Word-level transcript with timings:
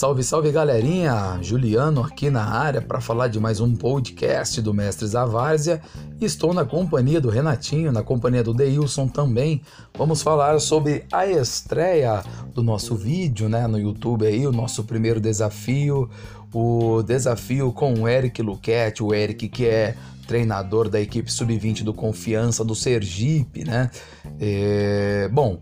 Salve, 0.00 0.22
salve 0.24 0.50
galerinha! 0.50 1.38
Juliano 1.42 2.02
aqui 2.02 2.30
na 2.30 2.42
área 2.42 2.80
para 2.80 3.02
falar 3.02 3.28
de 3.28 3.38
mais 3.38 3.60
um 3.60 3.76
podcast 3.76 4.58
do 4.62 4.72
Mestres 4.72 5.12
da 5.12 5.26
Várzea. 5.26 5.82
Estou 6.18 6.54
na 6.54 6.64
companhia 6.64 7.20
do 7.20 7.28
Renatinho, 7.28 7.92
na 7.92 8.02
companhia 8.02 8.42
do 8.42 8.54
Deilson 8.54 9.06
também. 9.06 9.60
Vamos 9.92 10.22
falar 10.22 10.58
sobre 10.58 11.04
a 11.12 11.26
estreia 11.26 12.24
do 12.54 12.62
nosso 12.62 12.96
vídeo 12.96 13.46
né, 13.46 13.66
no 13.66 13.78
YouTube 13.78 14.26
aí, 14.26 14.46
o 14.46 14.52
nosso 14.52 14.84
primeiro 14.84 15.20
desafio, 15.20 16.08
o 16.50 17.02
desafio 17.02 17.70
com 17.70 17.92
o 17.92 18.08
Eric 18.08 18.40
Luquete, 18.40 19.02
o 19.02 19.12
Eric 19.12 19.50
que 19.50 19.66
é 19.66 19.94
treinador 20.30 20.88
da 20.88 21.00
equipe 21.00 21.30
sub-20 21.30 21.82
do 21.82 21.92
Confiança 21.92 22.64
do 22.64 22.72
Sergipe, 22.72 23.64
né? 23.64 23.90
É... 24.38 25.28
Bom, 25.32 25.60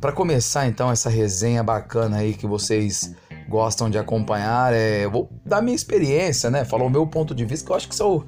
para 0.00 0.12
começar 0.12 0.66
então 0.66 0.90
essa 0.90 1.10
resenha 1.10 1.62
bacana 1.62 2.16
aí 2.16 2.32
que 2.32 2.46
vocês 2.46 3.14
gostam 3.46 3.90
de 3.90 3.98
acompanhar. 3.98 4.72
É, 4.72 5.04
eu 5.04 5.10
vou 5.10 5.30
dar 5.44 5.60
minha 5.60 5.76
experiência, 5.76 6.50
né? 6.50 6.64
Falar 6.64 6.84
o 6.84 6.88
meu 6.88 7.06
ponto 7.06 7.34
de 7.34 7.44
vista, 7.44 7.66
que 7.66 7.70
eu 7.70 7.76
acho 7.76 7.86
que 7.86 7.92
isso 7.92 8.24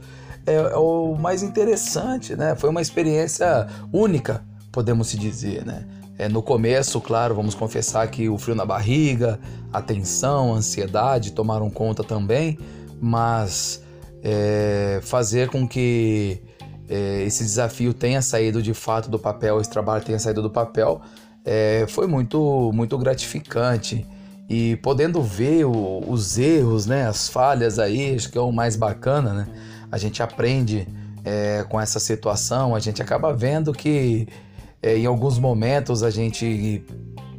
é, 0.46 0.52
é, 0.52 0.56
é 0.56 0.76
o 0.76 1.16
mais 1.18 1.42
interessante, 1.42 2.36
né? 2.36 2.54
Foi 2.54 2.68
uma 2.68 2.82
experiência 2.82 3.66
única, 3.90 4.44
podemos 4.70 5.08
se 5.08 5.16
dizer, 5.16 5.64
né? 5.64 5.86
É, 6.18 6.28
no 6.28 6.42
começo, 6.42 7.00
claro, 7.00 7.34
vamos 7.34 7.54
confessar 7.54 8.06
que 8.08 8.28
o 8.28 8.36
frio 8.36 8.54
na 8.54 8.66
barriga, 8.66 9.40
a 9.72 9.80
tensão, 9.80 10.52
a 10.52 10.58
ansiedade 10.58 11.32
tomaram 11.32 11.70
conta 11.70 12.04
também, 12.04 12.58
mas 13.00 13.82
é, 14.22 15.00
fazer 15.02 15.48
com 15.48 15.66
que 15.66 16.42
é, 16.88 17.22
esse 17.22 17.44
desafio 17.44 17.94
tenha 17.94 18.20
saído 18.20 18.62
de 18.62 18.74
fato 18.74 19.10
do 19.10 19.18
papel, 19.18 19.60
esse 19.60 19.70
trabalho 19.70 20.04
tenha 20.04 20.18
saído 20.18 20.42
do 20.42 20.50
papel, 20.50 21.00
é, 21.44 21.86
foi 21.88 22.06
muito, 22.06 22.70
muito 22.74 22.98
gratificante 22.98 24.06
e 24.48 24.76
podendo 24.76 25.22
ver 25.22 25.64
o, 25.64 26.02
os 26.08 26.36
erros, 26.36 26.86
né, 26.86 27.06
as 27.06 27.28
falhas 27.28 27.78
aí, 27.78 28.14
acho 28.16 28.30
que 28.30 28.36
é 28.36 28.40
o 28.40 28.50
mais 28.50 28.74
bacana, 28.74 29.32
né? 29.32 29.46
A 29.92 29.96
gente 29.96 30.22
aprende 30.22 30.86
é, 31.24 31.64
com 31.68 31.80
essa 31.80 32.00
situação, 32.00 32.74
a 32.74 32.80
gente 32.80 33.00
acaba 33.00 33.32
vendo 33.32 33.72
que 33.72 34.26
é, 34.82 34.96
em 34.98 35.06
alguns 35.06 35.38
momentos 35.38 36.02
a 36.02 36.10
gente 36.10 36.84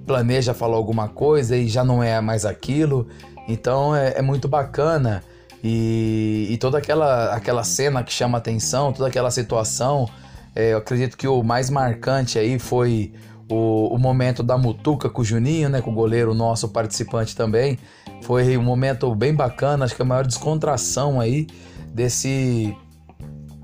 planeja 0.06 0.54
falar 0.54 0.78
alguma 0.78 1.10
coisa 1.10 1.56
e 1.56 1.68
já 1.68 1.84
não 1.84 2.02
é 2.02 2.20
mais 2.22 2.46
aquilo, 2.46 3.08
então 3.48 3.96
é, 3.96 4.14
é 4.18 4.22
muito 4.22 4.48
bacana 4.48 5.24
e, 5.64 6.48
e, 6.50 6.58
toda 6.58 6.78
aquela, 6.78 7.36
aquela 7.36 7.64
cena 7.64 8.04
que 8.04 8.12
chama 8.12 8.38
atenção, 8.38 8.92
toda 8.92 9.08
aquela 9.08 9.30
situação, 9.30 10.10
é, 10.56 10.74
eu 10.74 10.78
acredito 10.78 11.18
que 11.18 11.28
o 11.28 11.44
mais 11.44 11.70
marcante 11.70 12.40
aí 12.40 12.58
foi 12.58 13.14
o, 13.50 13.94
o 13.94 13.98
momento 13.98 14.42
da 14.42 14.58
mutuca 14.58 15.10
com 15.10 15.22
o 15.22 15.26
Juninho, 15.26 15.70
né, 15.70 15.82
com 15.82 15.92
o 15.92 15.94
goleiro 15.94 16.34
nosso 16.34 16.70
participante 16.70 17.36
também. 17.36 17.78
Foi 18.24 18.58
um 18.58 18.64
momento 18.64 19.14
bem 19.14 19.34
bacana, 19.34 19.86
acho 19.86 19.96
que 19.96 20.02
a 20.02 20.06
maior 20.06 20.26
descontração 20.26 21.20
aí 21.20 21.48
desse 21.94 22.76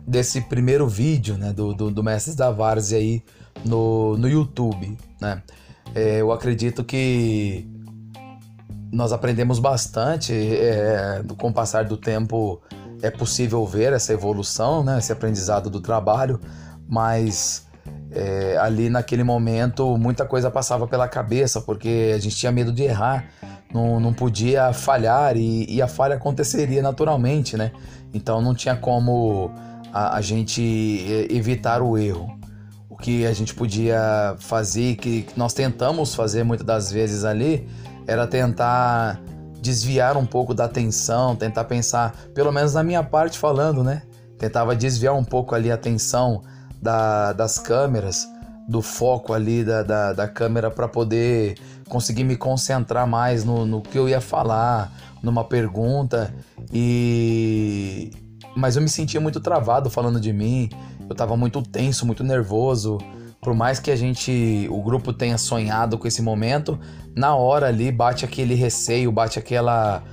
desse 0.08 0.40
primeiro 0.40 0.88
vídeo, 0.88 1.38
né, 1.38 1.52
do, 1.52 1.74
do, 1.74 1.92
do 1.92 2.02
Mestres 2.02 2.34
da 2.34 2.50
Várzea 2.50 2.98
aí 2.98 3.22
no, 3.66 4.16
no 4.18 4.30
YouTube, 4.30 4.98
né. 5.20 5.42
É, 5.94 6.22
eu 6.22 6.32
acredito 6.32 6.84
que 6.84 7.68
nós 8.92 9.12
aprendemos 9.12 9.60
bastante 9.60 10.34
é, 10.34 11.22
com 11.38 11.50
o 11.50 11.54
passar 11.54 11.86
do 11.86 11.98
tempo 11.98 12.62
é 13.02 13.12
possível 13.12 13.66
ver 13.66 13.94
essa 13.94 14.14
evolução, 14.14 14.84
né, 14.84 14.98
esse 14.98 15.12
aprendizado 15.12 15.70
do 15.70 15.80
trabalho, 15.80 16.40
mas 16.88 17.68
é, 18.12 18.58
ali 18.58 18.90
naquele 18.90 19.24
momento 19.24 19.98
muita 19.98 20.26
coisa 20.26 20.50
passava 20.50 20.88
pela 20.88 21.08
cabeça, 21.08 21.62
porque 21.62 22.14
a 22.16 22.20
gente 22.20 22.36
tinha 22.36 22.52
medo 22.52 22.72
de 22.72 22.84
errar, 22.84 23.26
não, 23.72 24.00
não 24.00 24.14
podia 24.14 24.72
falhar 24.74 25.36
e, 25.36 25.66
e 25.70 25.82
a 25.82 25.88
falha 25.88 26.16
aconteceria 26.16 26.82
naturalmente, 26.82 27.58
né? 27.58 27.72
Então 28.14 28.42
não 28.42 28.56
tinha 28.56 28.76
como 28.76 29.52
a, 29.94 30.18
a 30.18 30.22
gente 30.22 31.28
evitar 31.30 31.82
o 31.82 31.98
erro. 31.98 32.36
O 32.90 32.96
que 32.96 33.28
a 33.28 33.34
gente 33.34 33.54
podia 33.54 34.36
fazer, 34.40 34.96
que 34.96 35.28
nós 35.36 35.54
tentamos 35.54 36.16
fazer 36.16 36.44
muitas 36.44 36.66
das 36.66 36.92
vezes 36.92 37.26
ali, 37.26 37.68
era 38.08 38.26
tentar 38.26 39.22
desviar 39.62 40.16
um 40.18 40.26
pouco 40.26 40.54
da 40.54 40.66
atenção, 40.66 41.36
tentar 41.36 41.66
pensar, 41.66 42.16
pelo 42.34 42.52
menos 42.52 42.74
na 42.74 42.84
minha 42.84 43.04
parte 43.04 43.38
falando, 43.38 43.84
né? 43.84 44.04
Tentava 44.38 44.76
desviar 44.76 45.14
um 45.14 45.24
pouco 45.24 45.54
ali 45.54 45.72
a 45.72 45.76
atenção 45.76 46.44
da, 46.82 47.34
das 47.34 47.58
câmeras, 47.58 48.26
do 48.68 48.82
foco 48.82 49.34
ali 49.34 49.64
da, 49.64 49.84
da, 49.84 50.14
da 50.14 50.28
câmera 50.28 50.70
para 50.72 50.88
poder 50.88 51.58
conseguir 51.90 52.24
me 52.24 52.36
concentrar 52.36 53.08
mais 53.08 53.44
no, 53.44 53.66
no 53.66 53.82
que 53.82 53.98
eu 53.98 54.08
ia 54.08 54.22
falar, 54.22 54.92
numa 55.22 55.44
pergunta 55.44 56.34
e 56.72 58.12
mas 58.56 58.76
eu 58.76 58.82
me 58.82 58.90
sentia 58.90 59.22
muito 59.22 59.40
travado 59.40 59.88
falando 59.88 60.20
de 60.20 60.34
mim. 60.34 60.70
Eu 61.02 61.12
estava 61.12 61.38
muito 61.38 61.62
tenso, 61.62 62.08
muito 62.08 62.24
nervoso. 62.24 62.98
Por 63.48 63.56
mais 63.56 63.80
que 63.80 63.90
a 63.90 63.96
gente, 63.96 64.68
o 64.70 64.84
grupo 64.84 65.14
tenha 65.14 65.38
sonhado 65.38 65.98
com 65.98 66.06
esse 66.06 66.22
momento, 66.22 66.78
na 67.16 67.34
hora 67.34 67.68
ali 67.68 67.94
bate 67.94 68.26
aquele 68.26 68.56
receio, 68.56 69.10
bate 69.10 69.40
aquela 69.40 70.04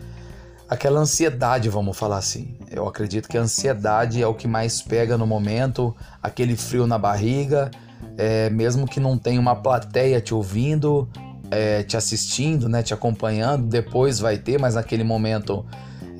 aquela 0.68 1.00
ansiedade, 1.00 1.68
vamos 1.68 1.98
falar 1.98 2.18
assim. 2.18 2.56
Eu 2.70 2.86
acredito 2.86 3.28
que 3.28 3.36
a 3.36 3.40
ansiedade 3.40 4.22
é 4.22 4.26
o 4.28 4.34
que 4.34 4.46
mais 4.46 4.80
pega 4.80 5.18
no 5.18 5.26
momento, 5.26 5.92
aquele 6.22 6.54
frio 6.54 6.86
na 6.86 6.96
barriga, 6.96 7.72
é, 8.16 8.48
mesmo 8.50 8.86
que 8.86 9.00
não 9.00 9.18
tenha 9.18 9.40
uma 9.40 9.56
plateia 9.56 10.20
te 10.20 10.32
ouvindo, 10.32 11.08
é, 11.50 11.82
te 11.82 11.96
assistindo, 11.96 12.68
né, 12.68 12.84
te 12.84 12.94
acompanhando, 12.94 13.66
depois 13.66 14.20
vai 14.20 14.38
ter, 14.38 14.60
mas 14.60 14.76
naquele 14.76 15.02
momento 15.02 15.66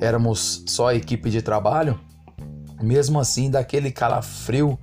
éramos 0.01 0.65
só 0.67 0.91
equipe 0.91 1.29
de 1.29 1.41
trabalho. 1.41 1.97
Mesmo 2.81 3.21
assim, 3.21 3.49
daquele 3.49 3.89
calafrio, 3.89 4.77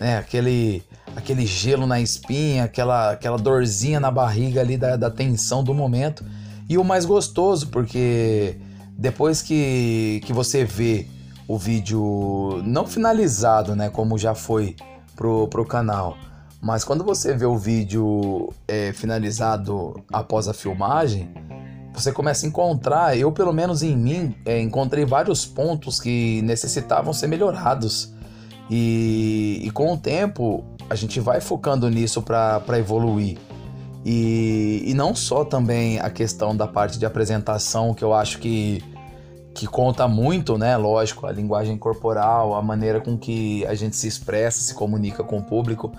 né, 0.00 0.16
aquele, 0.16 0.82
aquele 1.16 1.46
gelo 1.46 1.86
na 1.86 2.00
espinha, 2.00 2.64
aquela, 2.64 3.12
aquela 3.12 3.38
dorzinha 3.38 4.00
na 4.00 4.10
barriga 4.10 4.60
ali 4.60 4.76
da, 4.76 4.96
da 4.96 5.10
tensão 5.10 5.62
do 5.62 5.72
momento. 5.74 6.24
E 6.68 6.78
o 6.78 6.84
mais 6.84 7.04
gostoso, 7.04 7.68
porque 7.68 8.56
depois 8.96 9.42
que, 9.42 10.20
que 10.24 10.32
você 10.32 10.64
vê 10.64 11.06
o 11.46 11.58
vídeo 11.58 12.62
não 12.64 12.86
finalizado, 12.86 13.76
né, 13.76 13.90
como 13.90 14.16
já 14.16 14.34
foi 14.34 14.74
pro, 15.14 15.46
pro 15.48 15.64
canal, 15.64 16.16
mas 16.60 16.82
quando 16.82 17.04
você 17.04 17.34
vê 17.34 17.44
o 17.44 17.58
vídeo 17.58 18.50
é, 18.66 18.92
finalizado 18.94 20.02
após 20.10 20.48
a 20.48 20.54
filmagem, 20.54 21.28
você 21.92 22.10
começa 22.10 22.46
a 22.46 22.48
encontrar, 22.48 23.18
eu 23.18 23.30
pelo 23.30 23.52
menos 23.52 23.82
em 23.82 23.94
mim, 23.94 24.34
é, 24.46 24.58
encontrei 24.60 25.04
vários 25.04 25.44
pontos 25.44 26.00
que 26.00 26.40
necessitavam 26.42 27.12
ser 27.12 27.26
melhorados. 27.26 28.13
E, 28.70 29.60
e 29.62 29.70
com 29.70 29.92
o 29.92 29.96
tempo, 29.96 30.64
a 30.88 30.94
gente 30.94 31.20
vai 31.20 31.40
focando 31.40 31.88
nisso 31.88 32.22
para 32.22 32.78
evoluir. 32.78 33.38
E, 34.04 34.82
e 34.86 34.94
não 34.94 35.14
só 35.14 35.44
também 35.44 35.98
a 35.98 36.10
questão 36.10 36.56
da 36.56 36.66
parte 36.66 36.98
de 36.98 37.06
apresentação, 37.06 37.94
que 37.94 38.04
eu 38.04 38.12
acho 38.12 38.38
que, 38.38 38.82
que 39.54 39.66
conta 39.66 40.06
muito, 40.06 40.58
né? 40.58 40.76
Lógico, 40.76 41.26
a 41.26 41.32
linguagem 41.32 41.76
corporal, 41.78 42.54
a 42.54 42.62
maneira 42.62 43.00
com 43.00 43.16
que 43.16 43.64
a 43.66 43.74
gente 43.74 43.96
se 43.96 44.06
expressa, 44.06 44.60
se 44.60 44.74
comunica 44.74 45.24
com 45.24 45.38
o 45.38 45.42
público. 45.42 45.92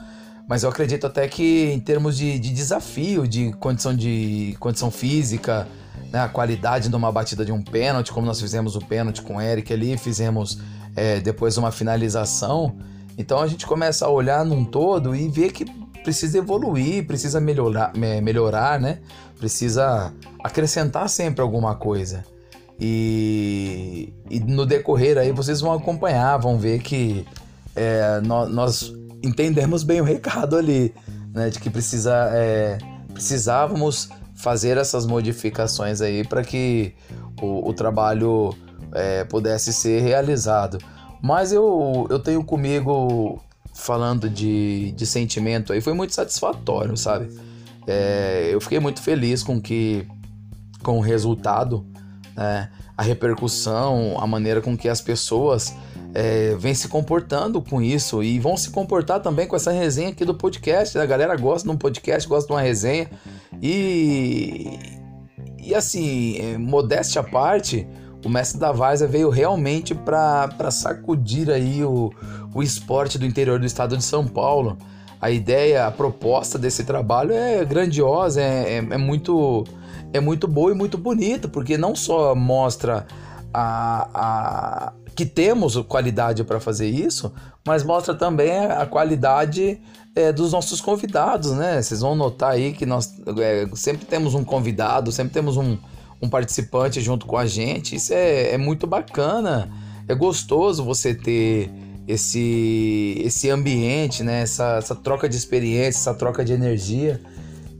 Mas 0.47 0.61
eu 0.61 0.69
acredito 0.69 1.07
até 1.07 1.27
que 1.27 1.71
em 1.71 1.79
termos 1.79 2.15
de, 2.15 2.37
de 2.37 2.53
desafio, 2.53 3.27
de 3.27 3.51
condição, 3.53 3.95
de 3.95 4.55
condição 4.59 4.91
física, 4.91 5.67
né, 6.11 6.19
a 6.19 6.29
qualidade 6.29 6.87
de 6.87 6.95
uma 6.95 7.11
batida 7.11 7.43
de 7.43 7.51
um 7.51 7.63
pênalti, 7.63 8.11
como 8.11 8.27
nós 8.27 8.39
fizemos 8.39 8.75
o 8.75 8.79
pênalti 8.79 9.23
com 9.23 9.37
o 9.37 9.41
Eric 9.41 9.73
ali, 9.73 9.97
fizemos 9.97 10.59
é, 10.95 11.19
depois 11.19 11.57
uma 11.57 11.71
finalização. 11.71 12.77
Então 13.17 13.39
a 13.39 13.47
gente 13.47 13.65
começa 13.65 14.05
a 14.05 14.09
olhar 14.09 14.45
num 14.45 14.63
todo 14.63 15.15
e 15.15 15.27
ver 15.27 15.51
que 15.51 15.65
precisa 16.03 16.37
evoluir, 16.37 17.05
precisa 17.05 17.39
melhorar, 17.39 17.91
melhorar, 17.95 18.79
né? 18.79 18.99
Precisa 19.37 20.13
acrescentar 20.43 21.09
sempre 21.09 21.41
alguma 21.41 21.75
coisa. 21.75 22.23
E, 22.79 24.13
e 24.29 24.39
no 24.39 24.65
decorrer 24.65 25.17
aí 25.17 25.31
vocês 25.31 25.61
vão 25.61 25.73
acompanhar, 25.73 26.37
vão 26.37 26.57
ver 26.59 26.79
que 26.81 27.25
é, 27.75 28.21
nós, 28.21 28.49
nós, 28.49 28.93
entendemos 29.23 29.81
bem 29.81 29.99
o 30.01 30.03
recado 30.03 30.55
ali, 30.55 30.93
né? 31.33 31.49
De 31.49 31.59
que 31.59 31.69
precisa, 31.69 32.29
é, 32.33 32.77
precisávamos 33.11 34.09
fazer 34.35 34.77
essas 34.77 35.05
modificações 35.05 36.01
aí 36.01 36.23
para 36.23 36.43
que 36.43 36.93
o, 37.41 37.69
o 37.69 37.73
trabalho 37.73 38.53
é, 38.93 39.23
pudesse 39.23 39.73
ser 39.73 40.01
realizado. 40.01 40.77
Mas 41.21 41.51
eu, 41.51 42.07
eu 42.09 42.19
tenho 42.19 42.43
comigo 42.43 43.41
falando 43.73 44.29
de, 44.29 44.91
de 44.91 45.05
sentimento 45.05 45.73
aí, 45.73 45.81
foi 45.81 45.93
muito 45.93 46.13
satisfatório, 46.13 46.95
sabe? 46.95 47.29
É, 47.87 48.49
eu 48.51 48.61
fiquei 48.61 48.79
muito 48.79 49.01
feliz 49.01 49.43
com 49.43 49.61
que 49.61 50.07
com 50.81 50.97
o 50.97 51.01
resultado, 51.01 51.85
né? 52.35 52.69
a 52.97 53.03
repercussão, 53.03 54.17
a 54.19 54.27
maneira 54.27 54.61
com 54.61 54.77
que 54.77 54.87
as 54.87 55.01
pessoas 55.01 55.75
é, 56.13 56.55
vem 56.55 56.73
se 56.73 56.87
comportando 56.87 57.61
com 57.61 57.81
isso 57.81 58.23
e 58.23 58.39
vão 58.39 58.55
se 58.55 58.69
comportar 58.69 59.19
também 59.19 59.47
com 59.47 59.55
essa 59.55 59.71
resenha 59.71 60.09
aqui 60.09 60.23
do 60.23 60.33
podcast. 60.33 60.97
Né? 60.97 61.03
A 61.03 61.07
galera 61.07 61.35
gosta 61.35 61.67
de 61.67 61.75
um 61.75 61.77
podcast, 61.77 62.27
gosta 62.29 62.47
de 62.47 62.53
uma 62.53 62.61
resenha 62.61 63.09
e, 63.61 64.79
e 65.59 65.75
assim, 65.75 66.37
é, 66.39 66.57
modéstia 66.57 67.19
à 67.19 67.23
parte, 67.23 67.85
o 68.25 68.29
mestre 68.29 68.59
da 68.59 68.71
Várzea 68.71 69.07
veio 69.07 69.29
realmente 69.29 69.93
para 69.93 70.71
sacudir 70.71 71.51
aí 71.51 71.85
o, 71.85 72.11
o 72.55 72.63
esporte 72.63 73.19
do 73.19 73.25
interior 73.25 73.59
do 73.59 73.67
estado 73.67 73.95
de 73.95 74.03
São 74.03 74.25
Paulo. 74.25 74.79
A 75.21 75.29
ideia, 75.29 75.85
a 75.85 75.91
proposta 75.91 76.57
desse 76.57 76.83
trabalho 76.83 77.31
é 77.31 77.63
grandiosa, 77.63 78.41
é, 78.41 78.73
é, 78.73 78.77
é 78.77 78.97
muito 78.97 79.63
é 80.11 80.19
muito 80.19 80.47
boa 80.47 80.71
e 80.71 80.73
muito 80.73 80.97
bonita, 80.97 81.47
porque 81.47 81.77
não 81.77 81.95
só 81.95 82.33
mostra 82.33 83.05
a, 83.53 84.09
a 84.13 84.93
que 85.15 85.25
temos 85.25 85.75
qualidade 85.87 86.43
para 86.43 86.59
fazer 86.59 86.87
isso, 86.87 87.31
mas 87.65 87.83
mostra 87.83 88.15
também 88.15 88.57
a 88.57 88.85
qualidade 88.87 89.79
é, 90.15 90.31
dos 90.31 90.51
nossos 90.51 90.81
convidados, 90.81 91.51
né? 91.51 91.79
Vocês 91.79 92.01
vão 92.01 92.15
notar 92.15 92.51
aí 92.51 92.73
que 92.73 92.87
nós 92.87 93.13
é, 93.39 93.67
sempre 93.75 94.05
temos 94.05 94.33
um 94.33 94.43
convidado, 94.43 95.11
sempre 95.11 95.33
temos 95.33 95.57
um, 95.57 95.77
um 96.25 96.29
participante 96.29 96.99
junto 97.01 97.25
com 97.25 97.37
a 97.37 97.45
gente. 97.45 97.95
Isso 97.95 98.13
é, 98.13 98.53
é 98.53 98.57
muito 98.57 98.85
bacana, 98.85 99.71
é 100.07 100.13
gostoso 100.13 100.83
você 100.83 101.13
ter 101.13 101.71
esse, 102.07 103.21
esse 103.23 103.49
ambiente, 103.49 104.23
né? 104.23 104.41
Essa, 104.41 104.77
essa 104.77 104.95
troca 104.95 105.27
de 105.29 105.35
experiência, 105.35 105.99
essa 105.99 106.13
troca 106.13 106.43
de 106.43 106.53
energia. 106.53 107.21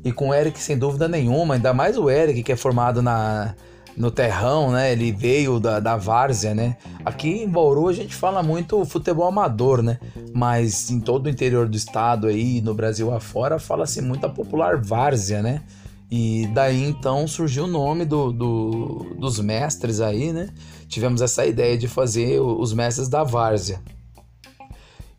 E 0.04 0.12
com 0.12 0.30
o 0.30 0.34
Eric, 0.34 0.60
sem 0.60 0.78
dúvida 0.78 1.08
nenhuma, 1.08 1.56
ainda 1.56 1.74
mais 1.74 1.98
o 1.98 2.10
Eric, 2.10 2.44
que 2.44 2.52
é 2.52 2.56
formado 2.56 3.02
na, 3.02 3.56
no 3.98 4.12
terrão, 4.12 4.72
né? 4.72 4.92
Ele 4.92 5.12
veio 5.12 5.60
da, 5.60 5.80
da 5.80 5.98
várzea, 5.98 6.54
né? 6.54 6.78
Aqui 7.04 7.44
em 7.44 7.50
Bauru 7.50 7.88
a 7.88 7.94
gente 7.94 8.16
fala 8.16 8.44
muito 8.44 8.84
futebol 8.86 9.28
amador, 9.28 9.82
né? 9.82 9.98
Mas 10.34 10.92
em 10.92 11.00
todo 11.00 11.26
o 11.26 11.30
interior 11.30 11.68
do 11.68 11.76
estado 11.76 12.28
aí, 12.28 12.62
no 12.62 12.74
Brasil 12.74 13.14
afora, 13.14 13.58
fala-se 13.58 14.02
muito 14.02 14.26
a 14.26 14.30
popular 14.30 14.78
várzea, 14.78 15.42
né? 15.42 15.62
E 16.10 16.48
daí 16.54 16.84
então 16.84 17.28
surgiu 17.28 17.64
o 17.64 17.68
nome 17.68 18.06
do, 18.06 18.32
do, 18.32 19.16
dos 19.18 19.40
mestres 19.40 20.00
aí, 20.00 20.32
né? 20.32 20.50
Tivemos 20.88 21.22
essa 21.22 21.46
ideia 21.46 21.78
de 21.78 21.88
fazer 21.88 22.40
os 22.40 22.74
mestres 22.74 23.08
da 23.08 23.24
várzea. 23.24 23.82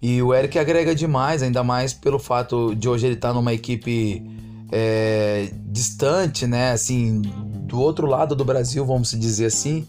E 0.01 0.23
o 0.23 0.33
Eric 0.33 0.59
agrega 0.59 0.95
demais, 0.95 1.43
ainda 1.43 1.65
mais 1.65 1.93
pelo 1.93 2.19
fato 2.19 2.75
de 2.75 2.89
hoje 2.89 3.07
ele 3.07 3.15
estar 3.15 3.29
tá 3.29 3.35
numa 3.35 3.53
equipe 3.53 4.25
é, 4.71 5.51
distante, 5.65 6.47
né? 6.47 6.73
Assim, 6.73 7.21
do 7.21 7.81
outro 7.81 8.07
lado 8.07 8.37
do 8.37 8.45
Brasil, 8.45 8.85
vamos 8.85 9.11
dizer 9.11 9.47
assim, 9.47 9.87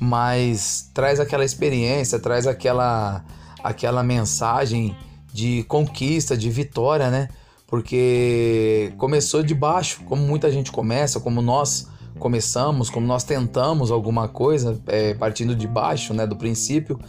mas 0.00 0.90
traz 0.92 1.20
aquela 1.20 1.44
experiência, 1.44 2.18
traz 2.18 2.46
aquela 2.46 3.24
aquela 3.62 4.02
mensagem 4.02 4.94
de 5.32 5.64
conquista, 5.64 6.36
de 6.36 6.50
vitória, 6.50 7.10
né? 7.10 7.28
Porque 7.74 8.92
começou 8.98 9.42
de 9.42 9.52
baixo, 9.52 10.02
como 10.04 10.22
muita 10.22 10.48
gente 10.48 10.70
começa, 10.70 11.18
como 11.18 11.42
nós 11.42 11.88
começamos, 12.20 12.88
como 12.88 13.04
nós 13.04 13.24
tentamos 13.24 13.90
alguma 13.90 14.28
coisa, 14.28 14.80
é, 14.86 15.12
partindo 15.14 15.56
de 15.56 15.66
baixo, 15.66 16.14
né, 16.14 16.24
do 16.24 16.36
princípio, 16.36 17.00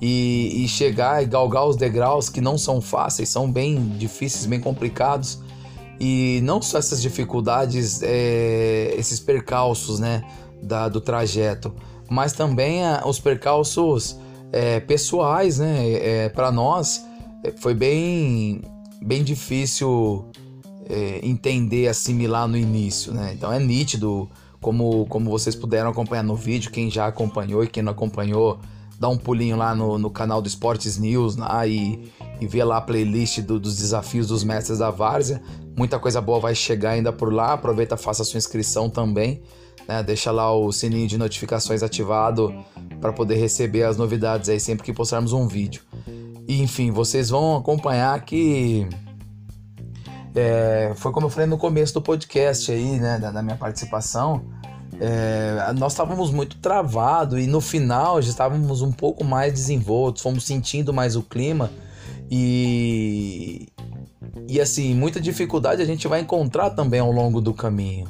e, 0.00 0.62
e 0.62 0.68
chegar 0.68 1.24
e 1.24 1.26
galgar 1.26 1.66
os 1.66 1.74
degraus 1.74 2.28
que 2.28 2.40
não 2.40 2.56
são 2.56 2.80
fáceis, 2.80 3.30
são 3.30 3.50
bem 3.50 3.96
difíceis, 3.98 4.46
bem 4.46 4.60
complicados 4.60 5.40
e 5.98 6.38
não 6.44 6.62
só 6.62 6.78
essas 6.78 7.02
dificuldades, 7.02 8.00
é, 8.04 8.94
esses 8.96 9.18
percalços 9.18 9.98
né, 9.98 10.22
da, 10.62 10.88
do 10.88 11.00
trajeto, 11.00 11.74
mas 12.08 12.32
também 12.32 12.84
a, 12.84 13.02
os 13.04 13.18
percalços 13.18 14.16
é, 14.52 14.78
pessoais, 14.78 15.58
né? 15.58 15.94
É, 15.94 16.28
Para 16.28 16.52
nós 16.52 17.04
é, 17.42 17.50
foi 17.50 17.74
bem, 17.74 18.62
bem 19.04 19.22
difícil 19.22 20.26
é, 20.88 21.20
entender, 21.22 21.88
assimilar 21.88 22.46
no 22.46 22.56
início, 22.56 23.12
né? 23.12 23.32
Então 23.34 23.52
é 23.52 23.58
nítido, 23.58 24.28
como, 24.60 25.06
como 25.06 25.30
vocês 25.30 25.54
puderam 25.54 25.90
acompanhar 25.90 26.22
no 26.22 26.36
vídeo, 26.36 26.70
quem 26.70 26.90
já 26.90 27.06
acompanhou 27.06 27.64
e 27.64 27.66
quem 27.66 27.82
não 27.82 27.92
acompanhou, 27.92 28.60
dá 28.98 29.08
um 29.08 29.16
pulinho 29.16 29.56
lá 29.56 29.74
no, 29.74 29.98
no 29.98 30.10
canal 30.10 30.40
do 30.40 30.46
Esportes 30.46 30.96
News 30.98 31.36
lá 31.36 31.66
e, 31.66 32.08
e 32.40 32.46
vê 32.46 32.62
lá 32.62 32.76
a 32.76 32.80
playlist 32.80 33.40
do, 33.40 33.58
dos 33.58 33.76
desafios 33.76 34.28
dos 34.28 34.44
mestres 34.44 34.78
da 34.78 34.90
Várzea. 34.90 35.42
Muita 35.76 35.98
coisa 35.98 36.20
boa 36.20 36.38
vai 36.38 36.54
chegar 36.54 36.90
ainda 36.90 37.12
por 37.12 37.32
lá. 37.32 37.54
Aproveita, 37.54 37.96
faça 37.96 38.22
a 38.22 38.24
sua 38.24 38.38
inscrição 38.38 38.88
também. 38.88 39.42
Né? 39.88 40.02
Deixa 40.02 40.30
lá 40.30 40.54
o 40.54 40.70
sininho 40.70 41.08
de 41.08 41.18
notificações 41.18 41.82
ativado 41.82 42.54
para 43.00 43.12
poder 43.12 43.34
receber 43.36 43.82
as 43.82 43.96
novidades 43.96 44.48
aí 44.48 44.60
sempre 44.60 44.84
que 44.84 44.92
postarmos 44.92 45.32
um 45.32 45.48
vídeo. 45.48 45.82
Enfim, 46.48 46.90
vocês 46.90 47.30
vão 47.30 47.56
acompanhar 47.56 48.20
que 48.24 48.86
é, 50.34 50.92
foi 50.96 51.12
como 51.12 51.26
eu 51.26 51.30
falei 51.30 51.46
no 51.46 51.58
começo 51.58 51.94
do 51.94 52.02
podcast 52.02 52.70
aí, 52.72 52.98
né, 52.98 53.18
da, 53.18 53.30
da 53.30 53.42
minha 53.42 53.56
participação. 53.56 54.44
É, 55.00 55.72
nós 55.74 55.92
estávamos 55.92 56.30
muito 56.30 56.58
travados 56.58 57.42
e 57.42 57.46
no 57.46 57.60
final 57.60 58.20
já 58.20 58.30
estávamos 58.30 58.82
um 58.82 58.92
pouco 58.92 59.24
mais 59.24 59.52
desenvoltos, 59.52 60.22
fomos 60.22 60.44
sentindo 60.44 60.92
mais 60.92 61.16
o 61.16 61.22
clima 61.22 61.70
e, 62.30 63.68
e 64.48 64.60
assim, 64.60 64.94
muita 64.94 65.20
dificuldade 65.20 65.82
a 65.82 65.84
gente 65.84 66.06
vai 66.06 66.20
encontrar 66.20 66.70
também 66.70 67.00
ao 67.00 67.10
longo 67.10 67.40
do 67.40 67.52
caminho. 67.52 68.06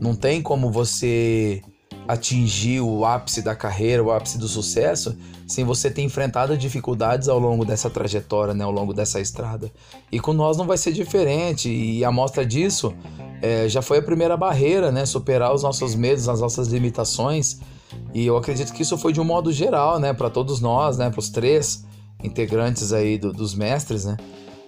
Não 0.00 0.14
tem 0.14 0.40
como 0.40 0.70
você 0.70 1.62
atingir 2.10 2.80
o 2.80 3.04
ápice 3.04 3.40
da 3.40 3.54
carreira, 3.54 4.02
o 4.02 4.10
ápice 4.10 4.36
do 4.36 4.48
sucesso, 4.48 5.16
sem 5.46 5.64
você 5.64 5.88
ter 5.88 6.02
enfrentado 6.02 6.58
dificuldades 6.58 7.28
ao 7.28 7.38
longo 7.38 7.64
dessa 7.64 7.88
trajetória, 7.88 8.52
né, 8.52 8.64
ao 8.64 8.72
longo 8.72 8.92
dessa 8.92 9.20
estrada. 9.20 9.70
E 10.10 10.18
com 10.18 10.32
nós 10.32 10.56
não 10.56 10.66
vai 10.66 10.76
ser 10.76 10.92
diferente. 10.92 11.68
E 11.68 12.04
a 12.04 12.10
mostra 12.10 12.44
disso 12.44 12.92
é, 13.40 13.68
já 13.68 13.80
foi 13.80 13.98
a 13.98 14.02
primeira 14.02 14.36
barreira, 14.36 14.90
né, 14.90 15.06
superar 15.06 15.54
os 15.54 15.62
nossos 15.62 15.94
medos, 15.94 16.28
as 16.28 16.40
nossas 16.40 16.66
limitações. 16.66 17.60
E 18.12 18.26
eu 18.26 18.36
acredito 18.36 18.72
que 18.72 18.82
isso 18.82 18.98
foi 18.98 19.12
de 19.12 19.20
um 19.20 19.24
modo 19.24 19.52
geral, 19.52 20.00
né, 20.00 20.12
para 20.12 20.28
todos 20.28 20.60
nós, 20.60 20.98
né, 20.98 21.10
para 21.10 21.20
os 21.20 21.30
três 21.30 21.84
integrantes 22.24 22.92
aí 22.92 23.18
do, 23.18 23.32
dos 23.32 23.54
mestres, 23.54 24.04
né. 24.04 24.16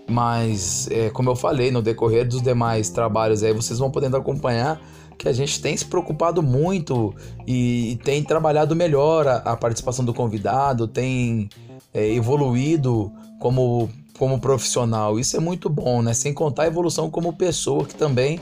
Mas, 0.08 0.88
é, 0.90 1.10
como 1.10 1.28
eu 1.28 1.36
falei, 1.36 1.72
no 1.72 1.82
decorrer 1.82 2.26
dos 2.26 2.40
demais 2.40 2.88
trabalhos 2.88 3.42
aí, 3.42 3.52
vocês 3.52 3.80
vão 3.80 3.90
podendo 3.90 4.16
acompanhar 4.16 4.80
que 5.18 5.28
a 5.28 5.32
gente 5.32 5.60
tem 5.60 5.76
se 5.76 5.84
preocupado 5.84 6.42
muito 6.42 7.14
e, 7.46 7.92
e 7.92 7.96
tem 7.96 8.22
trabalhado 8.22 8.74
melhor 8.74 9.26
a, 9.26 9.36
a, 9.36 9.56
participação 9.56 10.04
do 10.04 10.14
convidado, 10.14 10.86
tem 10.86 11.48
é, 11.92 12.12
evoluído 12.12 13.12
como, 13.38 13.88
como 14.18 14.38
profissional. 14.38 15.18
Isso 15.18 15.36
é 15.36 15.40
muito 15.40 15.68
bom, 15.68 16.02
né? 16.02 16.14
Sem 16.14 16.32
contar 16.32 16.64
a 16.64 16.66
evolução 16.66 17.10
como 17.10 17.32
pessoa, 17.32 17.84
que 17.84 17.94
também 17.94 18.40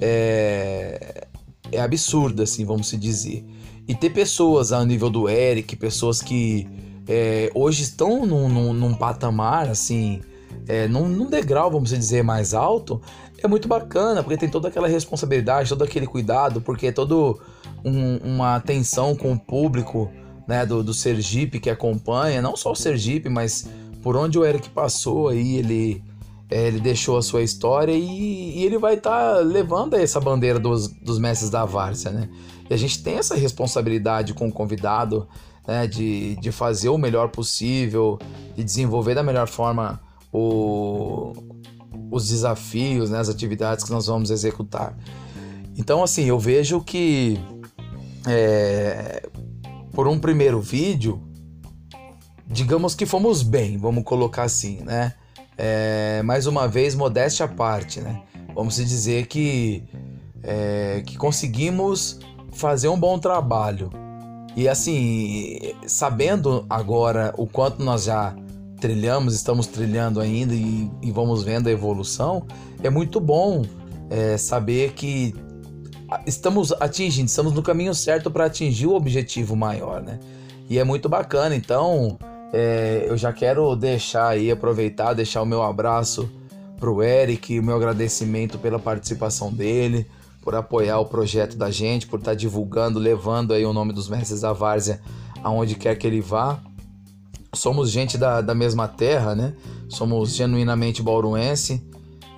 é, 0.00 1.26
é 1.70 1.80
absurda, 1.80 2.42
assim, 2.42 2.64
vamos 2.64 2.88
se 2.88 2.96
dizer. 2.96 3.44
E 3.86 3.94
ter 3.94 4.10
pessoas 4.10 4.72
ao 4.72 4.84
nível 4.84 5.10
do 5.10 5.28
Eric, 5.28 5.76
pessoas 5.76 6.22
que 6.22 6.68
é, 7.08 7.50
hoje 7.54 7.82
estão 7.82 8.24
num, 8.24 8.48
num, 8.48 8.72
num 8.72 8.94
patamar, 8.94 9.68
assim, 9.68 10.20
é, 10.68 10.86
num, 10.86 11.08
num, 11.08 11.28
degrau, 11.28 11.70
vamos 11.70 11.90
dizer, 11.90 12.22
mais 12.22 12.54
alto, 12.54 13.00
é 13.42 13.48
muito 13.48 13.68
bacana, 13.68 14.22
porque 14.22 14.36
tem 14.36 14.48
toda 14.48 14.68
aquela 14.68 14.88
responsabilidade, 14.88 15.68
todo 15.68 15.84
aquele 15.84 16.06
cuidado, 16.06 16.60
porque 16.60 16.88
é 16.88 16.92
todo 16.92 17.40
um, 17.84 18.16
uma 18.18 18.56
atenção 18.56 19.14
com 19.14 19.32
o 19.32 19.38
público 19.38 20.10
né, 20.46 20.66
do, 20.66 20.82
do 20.82 20.92
Sergipe 20.92 21.60
que 21.60 21.70
acompanha, 21.70 22.42
não 22.42 22.56
só 22.56 22.72
o 22.72 22.76
Sergipe, 22.76 23.28
mas 23.28 23.68
por 24.02 24.16
onde 24.16 24.38
o 24.38 24.44
Eric 24.44 24.68
passou 24.70 25.28
aí, 25.28 25.56
ele, 25.56 26.02
é, 26.50 26.66
ele 26.66 26.80
deixou 26.80 27.16
a 27.16 27.22
sua 27.22 27.42
história 27.42 27.92
e, 27.92 28.58
e 28.58 28.64
ele 28.64 28.78
vai 28.78 28.94
estar 28.94 29.36
tá 29.36 29.40
levando 29.40 29.94
essa 29.94 30.20
bandeira 30.20 30.58
dos, 30.58 30.88
dos 30.88 31.18
mestres 31.18 31.50
da 31.50 31.64
Várzea, 31.64 32.10
né? 32.10 32.28
E 32.68 32.74
a 32.74 32.76
gente 32.76 33.02
tem 33.02 33.16
essa 33.16 33.34
responsabilidade 33.34 34.32
com 34.32 34.48
o 34.48 34.52
convidado, 34.52 35.28
né, 35.66 35.86
de, 35.86 36.36
de 36.36 36.52
fazer 36.52 36.88
o 36.88 36.96
melhor 36.96 37.28
possível, 37.28 38.18
de 38.56 38.62
desenvolver 38.64 39.14
da 39.14 39.22
melhor 39.22 39.48
forma 39.48 40.00
o, 40.32 41.32
os 42.10 42.28
desafios, 42.28 43.10
né, 43.10 43.18
as 43.18 43.28
atividades 43.28 43.84
que 43.84 43.90
nós 43.90 44.06
vamos 44.06 44.30
executar. 44.30 44.96
Então, 45.76 46.02
assim, 46.02 46.24
eu 46.24 46.38
vejo 46.38 46.80
que 46.80 47.38
é, 48.26 49.28
por 49.92 50.08
um 50.08 50.18
primeiro 50.18 50.60
vídeo, 50.60 51.22
digamos 52.46 52.94
que 52.94 53.06
fomos 53.06 53.42
bem, 53.42 53.78
vamos 53.78 54.04
colocar 54.04 54.42
assim, 54.42 54.80
né? 54.82 55.14
É, 55.56 56.22
mais 56.22 56.46
uma 56.46 56.66
vez, 56.66 56.94
modéstia 56.94 57.46
à 57.46 57.48
parte, 57.48 58.00
né? 58.00 58.22
Vamos 58.54 58.76
dizer 58.76 59.26
que, 59.26 59.84
é, 60.42 61.02
que 61.06 61.16
conseguimos 61.16 62.18
fazer 62.52 62.88
um 62.88 62.98
bom 62.98 63.18
trabalho. 63.18 63.90
E 64.56 64.68
assim, 64.68 65.58
sabendo 65.86 66.66
agora 66.68 67.32
o 67.36 67.46
quanto 67.46 67.82
nós 67.82 68.04
já 68.04 68.34
trilhamos, 68.80 69.34
estamos 69.34 69.66
trilhando 69.66 70.20
ainda 70.20 70.54
e, 70.54 70.90
e 71.02 71.12
vamos 71.12 71.42
vendo 71.42 71.68
a 71.68 71.70
evolução, 71.70 72.46
é 72.82 72.90
muito 72.90 73.20
bom 73.20 73.62
é, 74.08 74.36
saber 74.36 74.92
que 74.94 75.34
estamos 76.26 76.72
atingindo, 76.72 77.28
estamos 77.28 77.52
no 77.52 77.62
caminho 77.62 77.94
certo 77.94 78.30
para 78.30 78.46
atingir 78.46 78.86
o 78.86 78.94
objetivo 78.94 79.54
maior, 79.54 80.02
né? 80.02 80.18
E 80.68 80.78
é 80.78 80.84
muito 80.84 81.08
bacana. 81.08 81.54
Então, 81.54 82.18
É, 82.52 83.06
eu 83.06 83.16
já 83.16 83.32
quero 83.32 83.76
deixar 83.76 84.30
aí, 84.30 84.50
aproveitar, 84.50 85.14
deixar 85.14 85.40
o 85.40 85.46
meu 85.46 85.62
abraço 85.62 86.28
pro 86.80 87.00
Eric, 87.00 87.56
o 87.56 87.62
meu 87.62 87.76
agradecimento 87.76 88.58
pela 88.58 88.76
participação 88.76 89.52
dele, 89.52 90.04
por 90.42 90.56
apoiar 90.56 90.98
o 90.98 91.04
projeto 91.04 91.56
da 91.56 91.70
gente, 91.70 92.08
por 92.08 92.18
estar 92.18 92.32
tá 92.32 92.36
divulgando, 92.36 92.98
levando 92.98 93.54
aí 93.54 93.64
o 93.64 93.72
nome 93.72 93.92
dos 93.92 94.08
mestres 94.08 94.40
da 94.40 94.52
Várzea 94.52 94.98
aonde 95.44 95.76
quer 95.76 95.94
que 95.96 96.08
ele 96.08 96.20
vá. 96.20 96.58
Somos 97.52 97.90
gente 97.90 98.16
da, 98.16 98.40
da 98.40 98.54
mesma 98.54 98.86
terra, 98.86 99.34
né? 99.34 99.54
Somos 99.88 100.34
genuinamente 100.34 101.02
bauruense. 101.02 101.82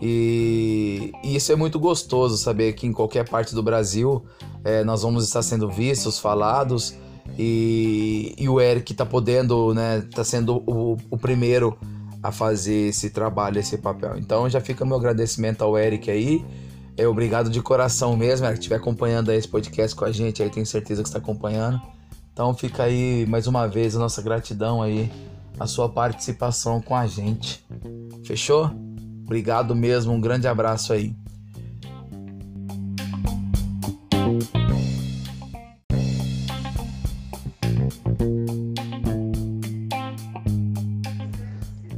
E, 0.00 1.12
e 1.22 1.36
isso 1.36 1.52
é 1.52 1.56
muito 1.56 1.78
gostoso 1.78 2.36
saber 2.36 2.72
que 2.72 2.86
em 2.86 2.92
qualquer 2.92 3.28
parte 3.28 3.54
do 3.54 3.62
Brasil 3.62 4.24
é, 4.64 4.82
nós 4.82 5.02
vamos 5.02 5.24
estar 5.24 5.42
sendo 5.42 5.70
vistos, 5.70 6.18
falados. 6.18 6.94
E, 7.38 8.34
e 8.38 8.48
o 8.48 8.60
Eric 8.60 8.92
está 8.92 9.06
podendo, 9.06 9.72
né? 9.74 10.02
Tá 10.14 10.24
sendo 10.24 10.62
o, 10.66 10.96
o 11.10 11.16
primeiro 11.16 11.78
a 12.22 12.30
fazer 12.30 12.88
esse 12.88 13.10
trabalho, 13.10 13.58
esse 13.58 13.78
papel. 13.78 14.16
Então 14.16 14.48
já 14.48 14.60
fica 14.60 14.84
meu 14.84 14.96
agradecimento 14.96 15.62
ao 15.62 15.76
Eric 15.76 16.10
aí. 16.10 16.44
É, 16.96 17.08
obrigado 17.08 17.50
de 17.50 17.60
coração 17.60 18.16
mesmo, 18.16 18.46
Eric, 18.46 18.58
estiver 18.58 18.76
acompanhando 18.76 19.32
esse 19.32 19.48
podcast 19.48 19.96
com 19.96 20.04
a 20.04 20.12
gente, 20.12 20.42
aí 20.42 20.50
tenho 20.50 20.66
certeza 20.66 21.02
que 21.02 21.08
está 21.08 21.18
acompanhando. 21.18 21.80
Então 22.32 22.54
fica 22.54 22.84
aí 22.84 23.26
mais 23.26 23.46
uma 23.46 23.66
vez 23.66 23.94
a 23.94 23.98
nossa 23.98 24.22
gratidão 24.22 24.82
aí, 24.82 25.12
a 25.60 25.66
sua 25.66 25.88
participação 25.88 26.80
com 26.80 26.96
a 26.96 27.06
gente. 27.06 27.62
Fechou? 28.24 28.70
Obrigado 29.24 29.76
mesmo, 29.76 30.14
um 30.14 30.20
grande 30.20 30.48
abraço 30.48 30.94
aí. 30.94 31.14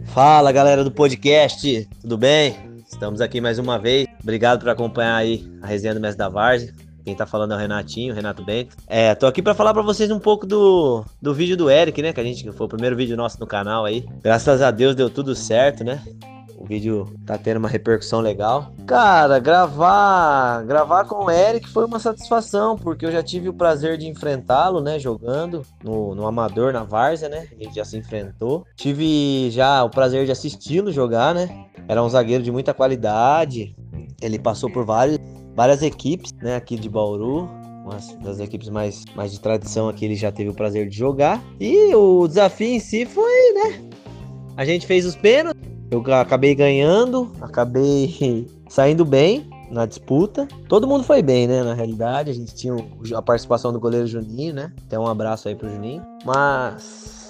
Fala 0.07 0.53
galera 0.53 0.83
do 0.83 0.91
podcast, 0.91 1.89
tudo 2.01 2.19
bem? 2.19 2.57
Estamos 2.89 3.21
aqui 3.21 3.41
mais 3.41 3.59
uma 3.59 3.79
vez. 3.79 4.07
Obrigado 4.21 4.61
por 4.61 4.69
acompanhar 4.69 5.17
aí 5.17 5.49
a 5.63 5.67
resenha 5.67 5.95
do 5.95 6.01
Mestre 6.01 6.19
da 6.19 6.29
Várzea. 6.29 6.75
Quem 7.05 7.15
tá 7.15 7.27
falando 7.27 7.53
é 7.53 7.57
o 7.57 7.59
Renatinho, 7.59 8.15
Renato 8.15 8.43
Bento. 8.43 8.77
É, 8.87 9.15
tô 9.15 9.27
aqui 9.27 9.43
para 9.43 9.55
falar 9.55 9.75
para 9.75 9.83
vocês 9.83 10.11
um 10.11 10.19
pouco 10.19 10.47
do, 10.47 11.05
do 11.21 11.35
vídeo 11.35 11.57
do 11.57 11.69
Eric, 11.69 12.01
né? 12.01 12.15
Que 12.15 12.21
a 12.21 12.25
gente 12.25 12.51
foi 12.53 12.67
o 12.67 12.69
primeiro 12.69 12.97
vídeo 12.97 13.17
nosso 13.17 13.39
no 13.39 13.47
canal 13.47 13.85
aí. 13.85 14.07
Graças 14.23 14.63
a 14.63 14.71
Deus 14.71 14.95
deu 14.95 15.11
tudo 15.11 15.35
certo, 15.35 15.85
né? 15.85 16.03
O 16.57 16.65
vídeo 16.65 17.13
tá 17.27 17.37
tendo 17.37 17.59
uma 17.59 17.69
repercussão 17.69 18.21
legal. 18.23 18.73
Cara, 18.87 19.39
gravar, 19.39 20.63
gravar 20.63 21.05
com 21.05 21.27
o 21.27 21.31
Eric 21.31 21.69
foi 21.69 21.85
uma 21.85 21.99
satisfação, 21.99 22.75
porque 22.75 23.05
eu 23.05 23.13
já 23.13 23.23
tive 23.23 23.51
o 23.51 23.53
prazer 23.53 23.99
de 23.99 24.07
enfrentá-lo, 24.07 24.81
né, 24.81 24.99
jogando 24.99 25.61
no, 25.83 26.15
no 26.15 26.27
amador 26.27 26.73
na 26.73 26.83
Várzea, 26.83 27.29
né? 27.29 27.49
A 27.53 27.65
gente 27.65 27.75
já 27.75 27.85
se 27.85 27.99
enfrentou. 27.99 28.65
Tive 28.77 29.51
já 29.51 29.85
o 29.85 29.91
prazer 29.91 30.25
de 30.25 30.33
assisti-lo 30.33 30.91
jogar, 30.91 31.35
né? 31.35 31.67
Era 31.87 32.03
um 32.03 32.09
zagueiro 32.09 32.43
de 32.43 32.51
muita 32.51 32.73
qualidade. 32.73 33.77
Ele 34.23 34.39
passou 34.39 34.73
por 34.73 34.87
vários 34.87 35.19
várias 35.55 35.83
equipes, 35.83 36.33
né, 36.43 36.57
aqui 36.57 36.77
de 36.77 36.89
Bauru, 36.89 37.49
umas 37.85 38.15
das 38.23 38.41
equipes 38.41 38.69
mais, 38.69 39.05
mais 39.15 39.33
de 39.33 39.41
tradição 39.41 39.89
aqui, 39.89 40.05
ele 40.05 40.15
já 40.15 40.33
teve 40.33 40.51
o 40.51 40.55
prazer 40.55 40.89
de 40.89 40.97
jogar. 40.97 41.43
E 41.61 41.95
o 41.95 42.27
desafio 42.27 42.69
em 42.69 42.81
si 42.81 43.05
foi, 43.05 43.53
né, 43.53 43.81
a 44.57 44.65
gente 44.65 44.87
fez 44.87 45.05
os 45.05 45.17
pênaltis, 45.17 45.63
eu 45.91 46.03
acabei 46.15 46.55
ganhando, 46.55 47.31
acabei 47.41 48.49
saindo 48.69 49.05
bem 49.05 49.49
na 49.71 49.87
disputa. 49.87 50.47
Todo 50.69 50.87
mundo 50.87 51.05
foi 51.05 51.23
bem, 51.23 51.47
né? 51.47 51.63
Na 51.63 51.75
realidade, 51.75 52.31
a 52.31 52.35
gente 52.35 52.55
tinha 52.55 52.75
a 53.15 53.23
participação 53.23 53.73
do 53.73 53.81
goleiro 53.81 54.07
Juninho, 54.07 54.55
né? 54.55 54.73
Até 54.87 54.99
um 54.99 55.07
abraço 55.07 55.49
aí 55.49 55.55
pro 55.55 55.69
Juninho. 55.69 56.03
Mas 56.25 57.24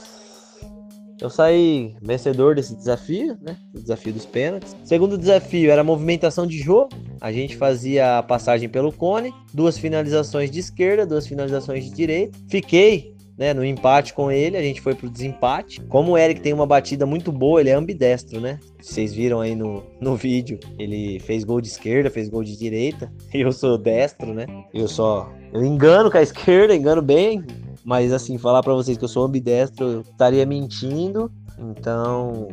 eu 1.20 1.30
saí 1.30 1.94
vencedor 2.02 2.54
desse 2.54 2.74
desafio, 2.76 3.36
né? 3.40 3.56
O 3.74 3.80
desafio 3.80 4.12
dos 4.12 4.26
pênaltis. 4.26 4.76
Segundo 4.84 5.16
desafio 5.16 5.70
era 5.70 5.84
movimentação 5.84 6.46
de 6.46 6.58
jogo. 6.58 6.90
A 7.20 7.32
gente 7.32 7.56
fazia 7.56 8.18
a 8.18 8.22
passagem 8.22 8.68
pelo 8.68 8.92
cone, 8.92 9.32
duas 9.52 9.78
finalizações 9.78 10.50
de 10.50 10.60
esquerda, 10.60 11.06
duas 11.06 11.26
finalizações 11.26 11.84
de 11.84 11.90
direita. 11.90 12.38
Fiquei 12.48 13.14
né, 13.36 13.52
no 13.52 13.64
empate 13.64 14.14
com 14.14 14.30
ele, 14.30 14.56
a 14.56 14.62
gente 14.62 14.80
foi 14.80 14.94
pro 14.94 15.10
desempate. 15.10 15.80
Como 15.82 16.12
o 16.12 16.18
Eric 16.18 16.40
tem 16.40 16.52
uma 16.52 16.66
batida 16.66 17.04
muito 17.04 17.32
boa, 17.32 17.60
ele 17.60 17.70
é 17.70 17.74
ambidestro, 17.74 18.40
né? 18.40 18.58
Vocês 18.80 19.12
viram 19.12 19.40
aí 19.40 19.54
no, 19.54 19.82
no 20.00 20.16
vídeo, 20.16 20.58
ele 20.78 21.18
fez 21.20 21.44
gol 21.44 21.60
de 21.60 21.68
esquerda, 21.68 22.10
fez 22.10 22.28
gol 22.28 22.44
de 22.44 22.56
direita. 22.56 23.12
Eu 23.32 23.50
sou 23.52 23.76
destro, 23.76 24.32
né? 24.32 24.46
Eu 24.72 24.88
só 24.88 25.32
eu 25.52 25.64
engano 25.64 26.10
com 26.10 26.18
a 26.18 26.22
esquerda, 26.22 26.74
engano 26.74 27.00
bem, 27.00 27.44
mas 27.84 28.12
assim, 28.12 28.38
falar 28.38 28.62
para 28.62 28.74
vocês 28.74 28.96
que 28.96 29.04
eu 29.04 29.08
sou 29.08 29.24
ambidestro, 29.24 29.86
eu 29.86 30.00
estaria 30.00 30.46
mentindo. 30.46 31.30
Então, 31.58 32.48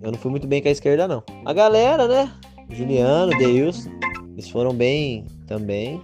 eu 0.00 0.12
não 0.12 0.18
fui 0.18 0.30
muito 0.30 0.46
bem 0.46 0.62
com 0.62 0.68
a 0.68 0.72
esquerda, 0.72 1.08
não. 1.08 1.22
A 1.44 1.52
galera, 1.52 2.06
né? 2.06 2.32
Juliano, 2.70 3.36
Deilson, 3.36 3.90
eles 4.32 4.48
foram 4.48 4.72
bem 4.72 5.24
também. 5.46 6.00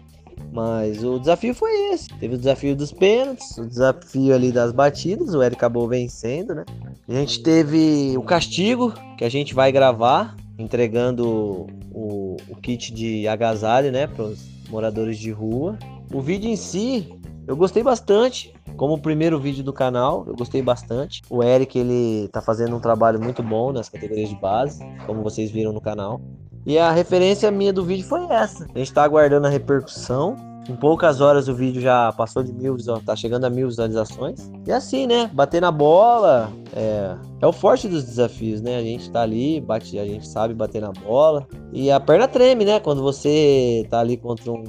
Mas 0.52 1.02
o 1.02 1.18
desafio 1.18 1.54
foi 1.54 1.92
esse. 1.92 2.08
Teve 2.20 2.34
o 2.34 2.38
desafio 2.38 2.76
dos 2.76 2.92
pênaltis, 2.92 3.56
o 3.58 3.66
desafio 3.66 4.34
ali 4.34 4.52
das 4.52 4.72
batidas, 4.72 5.34
o 5.34 5.42
Eric 5.42 5.56
acabou 5.56 5.88
vencendo, 5.88 6.54
né? 6.54 6.64
A 7.08 7.12
gente 7.12 7.42
teve 7.42 8.16
o 8.16 8.22
castigo, 8.22 8.92
que 9.18 9.24
a 9.24 9.28
gente 9.28 9.54
vai 9.54 9.72
gravar, 9.72 10.36
entregando 10.58 11.66
o, 11.92 12.36
o 12.48 12.56
kit 12.56 12.92
de 12.92 13.26
agasalho, 13.26 13.90
né, 13.90 14.06
para 14.06 14.24
os 14.24 14.44
moradores 14.68 15.18
de 15.18 15.30
rua. 15.30 15.78
O 16.12 16.20
vídeo 16.20 16.48
em 16.48 16.56
si, 16.56 17.08
eu 17.46 17.56
gostei 17.56 17.82
bastante. 17.82 18.52
Como 18.76 18.94
o 18.94 19.00
primeiro 19.00 19.38
vídeo 19.38 19.62
do 19.62 19.72
canal, 19.72 20.24
eu 20.26 20.34
gostei 20.34 20.62
bastante. 20.62 21.22
O 21.30 21.42
Eric, 21.42 21.78
ele 21.78 22.28
tá 22.28 22.40
fazendo 22.40 22.76
um 22.76 22.80
trabalho 22.80 23.20
muito 23.20 23.42
bom 23.42 23.72
nas 23.72 23.88
categorias 23.88 24.28
de 24.28 24.36
base, 24.36 24.84
como 25.06 25.22
vocês 25.22 25.50
viram 25.50 25.72
no 25.72 25.80
canal. 25.80 26.20
E 26.66 26.78
a 26.78 26.90
referência 26.90 27.50
minha 27.50 27.72
do 27.72 27.84
vídeo 27.84 28.06
foi 28.06 28.24
essa. 28.24 28.66
A 28.74 28.78
gente 28.78 28.92
tá 28.92 29.04
aguardando 29.04 29.46
a 29.46 29.50
repercussão. 29.50 30.36
Em 30.66 30.74
poucas 30.74 31.20
horas 31.20 31.46
o 31.46 31.54
vídeo 31.54 31.82
já 31.82 32.10
passou 32.12 32.42
de 32.42 32.50
mil 32.50 32.74
visualizações, 32.74 33.04
tá 33.04 33.14
chegando 33.14 33.44
a 33.44 33.50
mil 33.50 33.68
visualizações. 33.68 34.50
E 34.66 34.72
assim, 34.72 35.06
né? 35.06 35.30
Bater 35.30 35.60
na 35.60 35.70
bola 35.70 36.50
é, 36.74 37.14
é 37.42 37.46
o 37.46 37.52
forte 37.52 37.86
dos 37.86 38.02
desafios, 38.02 38.62
né? 38.62 38.78
A 38.78 38.82
gente 38.82 39.10
tá 39.10 39.20
ali, 39.20 39.60
bate, 39.60 39.98
a 39.98 40.06
gente 40.06 40.26
sabe 40.26 40.54
bater 40.54 40.80
na 40.80 40.90
bola. 40.90 41.46
E 41.70 41.90
a 41.90 42.00
perna 42.00 42.26
treme, 42.26 42.64
né? 42.64 42.80
Quando 42.80 43.02
você 43.02 43.86
tá 43.90 44.00
ali 44.00 44.16
contra 44.16 44.50
um 44.50 44.64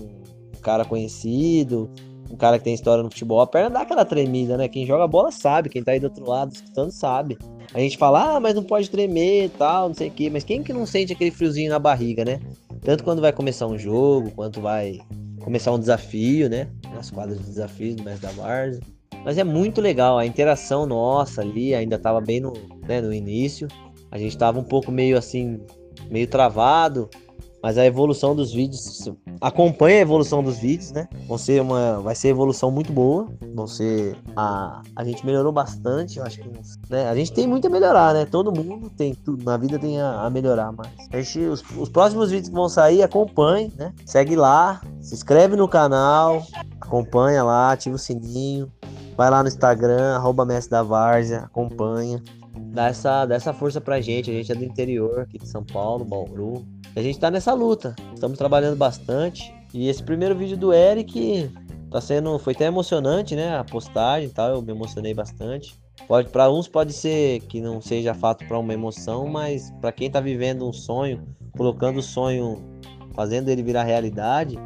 cara 0.61 0.83
conhecido, 0.83 1.89
um 2.29 2.35
cara 2.35 2.57
que 2.57 2.63
tem 2.63 2.73
história 2.73 3.03
no 3.03 3.09
futebol, 3.09 3.41
a 3.41 3.47
perna 3.47 3.69
dá 3.69 3.81
aquela 3.81 4.05
tremida, 4.05 4.57
né? 4.57 4.67
Quem 4.67 4.85
joga 4.85 5.07
bola 5.07 5.31
sabe, 5.31 5.69
quem 5.69 5.83
tá 5.83 5.91
aí 5.91 5.99
do 5.99 6.05
outro 6.05 6.27
lado 6.27 6.53
escutando 6.53 6.91
sabe. 6.91 7.37
A 7.73 7.79
gente 7.79 7.97
fala, 7.97 8.35
ah, 8.35 8.39
mas 8.39 8.55
não 8.55 8.63
pode 8.63 8.89
tremer 8.89 9.45
e 9.45 9.49
tal, 9.49 9.89
não 9.89 9.95
sei 9.95 10.07
o 10.07 10.11
quê. 10.11 10.29
Mas 10.29 10.43
quem 10.43 10.63
que 10.63 10.73
não 10.73 10.85
sente 10.85 11.13
aquele 11.13 11.31
friozinho 11.31 11.69
na 11.69 11.79
barriga, 11.79 12.25
né? 12.25 12.39
Tanto 12.81 13.03
quando 13.03 13.21
vai 13.21 13.31
começar 13.31 13.67
um 13.67 13.77
jogo, 13.77 14.31
quanto 14.31 14.61
vai 14.61 14.99
começar 15.41 15.71
um 15.71 15.79
desafio, 15.79 16.49
né? 16.49 16.67
Nas 16.93 17.11
quadras 17.11 17.39
de 17.39 17.45
desafios 17.45 17.95
do 17.95 18.03
Mestre 18.03 18.27
da 18.27 18.33
Várzea. 18.33 18.81
Mas 19.23 19.37
é 19.37 19.43
muito 19.43 19.81
legal, 19.81 20.19
a 20.19 20.25
interação 20.25 20.85
nossa 20.85 21.41
ali 21.41 21.73
ainda 21.73 21.97
tava 21.97 22.21
bem 22.21 22.39
no, 22.39 22.53
né, 22.87 23.01
no 23.01 23.11
início. 23.11 23.67
A 24.11 24.17
gente 24.17 24.37
tava 24.37 24.59
um 24.59 24.63
pouco 24.63 24.91
meio 24.91 25.17
assim, 25.17 25.59
meio 26.09 26.27
travado, 26.27 27.09
mas 27.65 27.79
a 27.79 27.85
evolução 27.87 28.35
dos 28.35 28.53
vídeos 28.53 29.09
acompanha 29.41 29.97
a 29.97 30.01
evolução 30.01 30.43
dos 30.43 30.59
vídeos, 30.59 30.91
né? 30.91 31.07
Vão 31.27 31.35
ser 31.35 31.63
uma, 31.63 31.99
vai 31.99 32.13
ser 32.13 32.27
evolução 32.27 32.69
muito 32.69 32.93
boa. 32.93 33.27
Vão 33.55 33.65
ser 33.65 34.15
a, 34.35 34.83
a 34.95 35.03
gente 35.03 35.25
melhorou 35.25 35.51
bastante, 35.51 36.21
acho 36.21 36.41
que, 36.41 36.49
né? 36.91 37.09
A 37.09 37.15
gente 37.15 37.33
tem 37.33 37.47
muito 37.47 37.65
a 37.65 37.69
melhorar, 37.71 38.13
né? 38.13 38.23
Todo 38.23 38.51
mundo 38.51 38.87
tem 38.91 39.15
tudo 39.15 39.43
na 39.43 39.57
vida 39.57 39.79
tem 39.79 39.99
a, 39.99 40.27
a 40.27 40.29
melhorar, 40.29 40.71
mas 40.73 40.89
a 41.11 41.19
gente, 41.19 41.39
os, 41.39 41.63
os 41.75 41.89
próximos 41.89 42.29
vídeos 42.29 42.49
que 42.49 42.55
vão 42.55 42.69
sair, 42.69 43.01
acompanhe, 43.01 43.73
né? 43.75 43.91
Segue 44.05 44.35
lá, 44.35 44.79
se 45.01 45.15
inscreve 45.15 45.55
no 45.55 45.67
canal, 45.67 46.45
acompanha 46.79 47.43
lá, 47.43 47.71
ativa 47.71 47.95
o 47.95 47.97
sininho, 47.97 48.71
vai 49.17 49.31
lá 49.31 49.41
no 49.41 49.49
Instagram, 49.49 50.13
arroba 50.15 50.45
Mestre 50.45 50.69
da 50.69 50.83
Várzea, 50.83 51.39
acompanha. 51.39 52.21
Dá 52.75 52.89
essa, 52.89 53.25
dá 53.25 53.35
essa 53.35 53.53
força 53.53 53.81
pra 53.81 53.99
gente, 54.01 54.29
a 54.29 54.33
gente 54.33 54.51
é 54.51 54.55
do 54.55 54.63
interior 54.63 55.21
aqui 55.21 55.39
de 55.39 55.47
São 55.47 55.63
Paulo, 55.63 56.05
Bauru. 56.05 56.63
A 56.95 57.01
gente 57.01 57.19
tá 57.19 57.29
nessa 57.29 57.53
luta. 57.53 57.93
Estamos 58.13 58.37
trabalhando 58.37 58.77
bastante. 58.77 59.53
E 59.73 59.89
esse 59.89 60.01
primeiro 60.01 60.33
vídeo 60.33 60.55
do 60.55 60.73
Eric 60.73 61.51
tá 61.91 61.99
sendo. 61.99 62.39
Foi 62.39 62.53
até 62.53 62.65
emocionante, 62.65 63.35
né? 63.35 63.57
A 63.57 63.63
postagem 63.65 64.29
e 64.29 64.31
tal. 64.31 64.51
Eu 64.51 64.61
me 64.61 64.71
emocionei 64.71 65.13
bastante. 65.13 65.75
Pode, 66.07 66.29
para 66.29 66.49
uns 66.49 66.67
pode 66.67 66.93
ser 66.93 67.41
que 67.41 67.59
não 67.59 67.81
seja 67.81 68.13
fato 68.13 68.45
para 68.47 68.57
uma 68.57 68.73
emoção, 68.73 69.27
mas 69.27 69.71
para 69.81 69.91
quem 69.91 70.09
tá 70.09 70.19
vivendo 70.19 70.67
um 70.67 70.73
sonho, 70.73 71.23
colocando 71.57 71.97
o 71.97 72.03
sonho, 72.03 72.61
fazendo 73.13 73.49
ele 73.49 73.63
virar 73.63 73.83
realidade, 73.83 74.57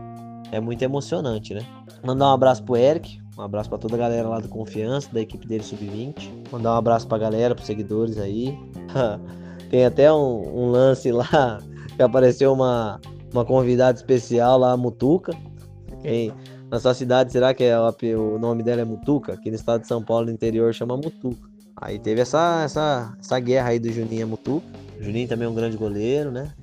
é 0.52 0.60
muito 0.60 0.82
emocionante, 0.82 1.54
né? 1.54 1.66
Mandar 2.04 2.26
um 2.26 2.34
abraço 2.34 2.64
pro 2.64 2.76
Eric, 2.76 3.22
um 3.38 3.42
abraço 3.42 3.70
para 3.70 3.78
toda 3.78 3.96
a 3.96 4.00
galera 4.00 4.28
lá 4.28 4.40
do 4.40 4.50
Confiança, 4.50 5.10
da 5.14 5.22
equipe 5.22 5.48
dele 5.48 5.64
Sub-20. 5.64 6.52
Mandar 6.52 6.74
um 6.74 6.78
abraço 6.78 7.08
pra 7.08 7.18
galera, 7.18 7.56
pros 7.56 7.68
seguidores 7.68 8.18
aí. 8.18 8.58
Tem 9.70 9.86
até 9.86 10.12
um, 10.12 10.66
um 10.66 10.72
lance 10.72 11.12
lá 11.12 11.60
que 12.00 12.04
apareceu 12.04 12.54
uma, 12.54 12.98
uma 13.34 13.44
convidada 13.44 13.98
especial 13.98 14.58
lá, 14.58 14.72
a 14.72 14.78
Mutuca. 14.78 15.34
Quem, 16.02 16.32
na 16.72 16.80
sua 16.80 16.94
cidade, 16.94 17.30
será 17.30 17.54
que 17.54 17.66
é, 17.66 17.78
o 17.78 18.40
nome 18.40 18.64
dela 18.64 18.80
é 18.80 18.86
Mutuca? 18.86 19.34
Aqui 19.34 19.50
no 19.50 19.58
estado 19.58 19.82
de 19.82 19.88
São 19.88 20.02
Paulo, 20.02 20.28
no 20.28 20.32
interior, 20.32 20.74
chama 20.74 20.96
Mutuca. 20.96 21.50
Aí 21.76 22.00
teve 22.00 22.22
essa, 22.22 22.62
essa, 22.64 23.14
essa 23.20 23.38
guerra 23.42 23.72
aí 23.72 23.80
do 23.80 23.92
Juninho 23.92 24.30
Mutu. 24.30 24.64
O 24.98 25.04
Juninho 25.04 25.28
também 25.28 25.46
é 25.46 25.52
um 25.52 25.54
grande 25.54 25.76
goleiro, 25.76 26.32
né? 26.32 26.54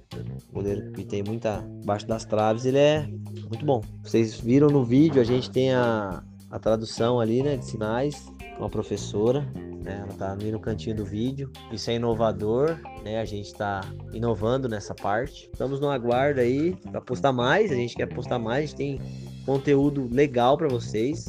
Goleiro 0.51 0.91
que 0.93 1.05
tem 1.05 1.23
muita 1.23 1.63
baixo 1.85 2.07
das 2.07 2.25
traves, 2.25 2.65
ele 2.65 2.79
é 2.79 3.07
muito 3.51 3.67
bom. 3.67 3.83
Vocês 4.03 4.41
viram 4.41 4.69
no 4.69 4.87
vídeo, 4.87 5.21
a 5.21 5.25
gente 5.25 5.51
tem 5.51 5.71
a, 5.75 6.23
a 6.51 6.59
tradução 6.59 7.21
ali, 7.21 7.43
né, 7.43 7.59
de 7.59 7.67
sinais, 7.67 8.25
com 8.57 8.65
a 8.65 8.71
professora, 8.71 9.47
né? 9.87 10.01
Ela 10.03 10.13
tá 10.19 10.33
ali 10.33 10.51
no 10.51 10.61
cantinho 10.61 10.97
do 10.97 11.05
vídeo. 11.05 11.51
Isso 11.73 11.89
é 11.91 11.95
inovador, 11.95 12.79
né? 13.05 13.21
A 13.21 13.25
gente 13.25 13.55
tá 13.55 13.81
inovando 14.13 14.69
nessa 14.69 14.95
parte. 14.95 15.49
Estamos 15.53 15.81
no 15.81 15.89
aguardo 15.89 16.41
aí 16.41 16.77
para 16.91 17.01
postar 17.01 17.33
mais, 17.33 17.71
a 17.71 17.75
gente 17.77 17.95
quer 17.95 18.07
postar 18.07 18.39
mais, 18.39 18.59
a 18.59 18.67
gente 18.67 18.77
tem 18.77 19.01
conteúdo 19.47 20.09
legal 20.13 20.59
para 20.59 20.69
vocês. 20.69 21.25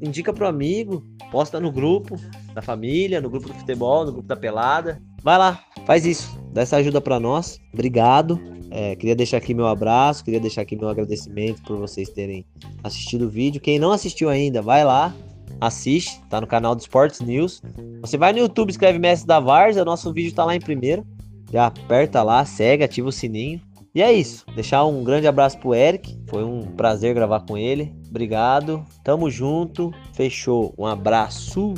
Indica 0.00 0.32
pro 0.32 0.46
amigo, 0.48 1.04
posta 1.30 1.60
no 1.60 1.70
grupo 1.70 2.16
da 2.54 2.62
família, 2.62 3.20
no 3.20 3.28
grupo 3.28 3.48
do 3.48 3.54
futebol, 3.54 4.06
no 4.06 4.12
grupo 4.12 4.26
da 4.26 4.36
pelada. 4.36 5.00
Vai 5.22 5.36
lá, 5.36 5.62
faz 5.84 6.06
isso, 6.06 6.40
dá 6.52 6.62
essa 6.62 6.76
ajuda 6.76 7.00
para 7.00 7.20
nós. 7.20 7.60
Obrigado. 7.74 8.40
É, 8.70 8.94
queria 8.96 9.16
deixar 9.16 9.38
aqui 9.38 9.54
meu 9.54 9.66
abraço, 9.66 10.22
queria 10.22 10.40
deixar 10.40 10.60
aqui 10.60 10.76
meu 10.76 10.88
agradecimento 10.88 11.62
por 11.62 11.78
vocês 11.78 12.10
terem 12.10 12.44
assistido 12.84 13.24
o 13.26 13.28
vídeo. 13.28 13.60
Quem 13.60 13.78
não 13.78 13.92
assistiu 13.92 14.28
ainda, 14.28 14.60
vai 14.60 14.84
lá, 14.84 15.14
assiste, 15.60 16.20
tá 16.28 16.40
no 16.40 16.46
canal 16.46 16.74
do 16.74 16.80
Sports 16.80 17.20
News. 17.20 17.62
Você 18.00 18.16
vai 18.16 18.32
no 18.32 18.38
YouTube, 18.38 18.70
escreve 18.70 18.98
Mestre 18.98 19.26
da 19.26 19.40
Varsa, 19.40 19.84
nosso 19.84 20.12
vídeo 20.12 20.34
tá 20.34 20.44
lá 20.44 20.54
em 20.54 20.60
primeiro. 20.60 21.06
Já 21.52 21.66
aperta 21.66 22.22
lá, 22.22 22.44
segue, 22.44 22.84
ativa 22.84 23.08
o 23.08 23.12
sininho. 23.12 23.60
E 23.94 24.02
é 24.02 24.12
isso. 24.12 24.44
Deixar 24.54 24.84
um 24.84 25.02
grande 25.02 25.26
abraço 25.26 25.58
pro 25.58 25.74
Eric. 25.74 26.16
Foi 26.28 26.44
um 26.44 26.62
prazer 26.62 27.14
gravar 27.14 27.40
com 27.40 27.56
ele. 27.56 27.92
Obrigado. 28.08 28.84
Tamo 29.02 29.30
junto. 29.30 29.92
Fechou. 30.12 30.74
Um 30.78 30.86
abraço. 30.86 31.74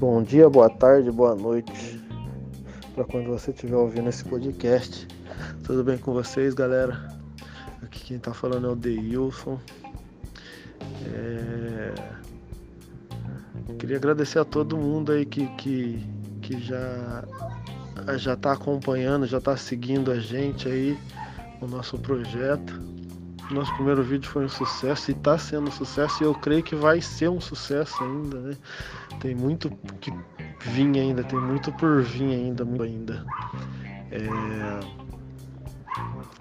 Bom 0.00 0.22
dia, 0.22 0.48
boa 0.48 0.70
tarde, 0.70 1.10
boa 1.10 1.34
noite 1.34 1.97
para 2.98 3.04
quando 3.04 3.28
você 3.28 3.52
estiver 3.52 3.76
ouvindo 3.76 4.08
esse 4.08 4.24
podcast. 4.24 5.06
Tudo 5.62 5.84
bem 5.84 5.96
com 5.96 6.12
vocês, 6.12 6.52
galera? 6.52 7.16
Aqui 7.80 8.04
quem 8.04 8.18
tá 8.18 8.34
falando 8.34 8.66
é 8.66 8.70
o 8.70 8.74
Deilson. 8.74 9.60
É... 11.06 11.94
Queria 13.78 13.98
agradecer 13.98 14.40
a 14.40 14.44
todo 14.44 14.76
mundo 14.76 15.12
aí 15.12 15.24
que, 15.24 15.46
que, 15.54 16.04
que 16.42 16.58
já, 16.58 17.24
já 18.16 18.34
tá 18.34 18.54
acompanhando, 18.54 19.26
já 19.26 19.40
tá 19.40 19.56
seguindo 19.56 20.10
a 20.10 20.18
gente 20.18 20.68
aí, 20.68 20.98
o 21.60 21.68
nosso 21.68 21.96
projeto. 21.98 22.82
Nosso 23.52 23.72
primeiro 23.76 24.02
vídeo 24.02 24.28
foi 24.28 24.44
um 24.44 24.48
sucesso 24.48 25.12
e 25.12 25.14
está 25.14 25.38
sendo 25.38 25.68
um 25.68 25.72
sucesso 25.72 26.20
e 26.20 26.26
eu 26.26 26.34
creio 26.34 26.64
que 26.64 26.74
vai 26.74 27.00
ser 27.00 27.28
um 27.30 27.40
sucesso 27.40 28.02
ainda, 28.02 28.40
né? 28.40 28.56
Tem 29.20 29.36
muito 29.36 29.70
que 30.00 30.12
vir 30.60 30.98
ainda, 30.98 31.22
tem 31.24 31.40
muito 31.40 31.72
por 31.72 32.02
vir 32.02 32.34
ainda, 32.34 32.64
muito 32.64 32.82
ainda. 32.82 33.24
É... 34.10 34.98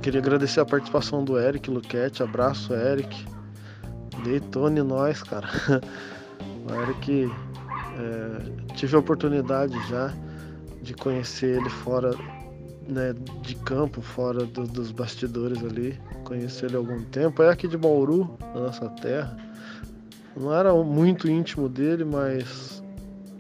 Queria 0.02 0.20
agradecer 0.20 0.60
a 0.60 0.66
participação 0.66 1.24
do 1.24 1.40
Eric 1.40 1.70
Luquete, 1.70 2.24
abraço 2.24 2.74
Eric. 2.74 3.26
Detone 4.24 4.82
nós, 4.82 5.24
cara. 5.24 5.48
O 6.70 6.74
Eric 6.82 7.32
é... 7.98 8.74
tive 8.76 8.98
a 8.98 9.00
oportunidade 9.00 9.74
já 9.88 10.14
de 10.82 10.94
conhecer 10.94 11.58
ele 11.58 11.70
fora 11.70 12.12
né, 12.88 13.14
de 13.42 13.56
campo, 13.56 14.02
fora 14.02 14.46
do, 14.46 14.64
dos 14.66 14.92
bastidores 14.92 15.64
ali. 15.64 16.00
Conheci 16.24 16.66
ele 16.66 16.76
há 16.76 16.80
algum 16.80 17.04
tempo. 17.04 17.44
É 17.44 17.50
aqui 17.50 17.68
de 17.68 17.78
Bauru, 17.78 18.38
na 18.54 18.62
nossa 18.62 18.90
terra. 18.90 19.38
Não 20.36 20.54
era 20.54 20.74
muito 20.74 21.30
íntimo 21.30 21.68
dele, 21.68 22.04
mas 22.04 22.77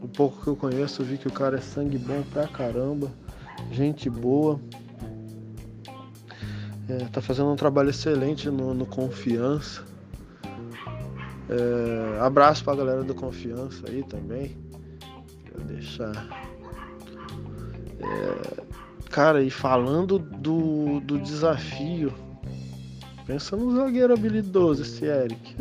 o 0.01 0.07
pouco 0.07 0.41
que 0.41 0.47
eu 0.47 0.55
conheço, 0.55 1.01
eu 1.01 1.05
vi 1.05 1.17
que 1.17 1.27
o 1.27 1.31
cara 1.31 1.57
é 1.57 1.61
sangue 1.61 1.97
bom 1.97 2.23
pra 2.31 2.47
caramba, 2.47 3.11
gente 3.71 4.09
boa. 4.09 4.59
É, 6.89 6.99
tá 7.11 7.21
fazendo 7.21 7.51
um 7.51 7.55
trabalho 7.55 7.89
excelente 7.89 8.49
no, 8.49 8.73
no 8.73 8.85
Confiança. 8.85 9.83
É, 11.49 12.19
abraço 12.19 12.63
pra 12.63 12.75
galera 12.75 13.03
do 13.03 13.13
Confiança 13.13 13.89
aí 13.89 14.03
também. 14.03 14.55
Vou 15.53 15.65
deixar. 15.65 16.13
É, 17.99 18.63
cara, 19.09 19.41
e 19.41 19.49
falando 19.49 20.19
do, 20.19 20.99
do 21.01 21.19
desafio, 21.19 22.13
pensa 23.25 23.57
no 23.57 23.75
zagueiro 23.75 24.13
habilidoso 24.13 24.83
esse 24.83 25.05
Eric, 25.05 25.55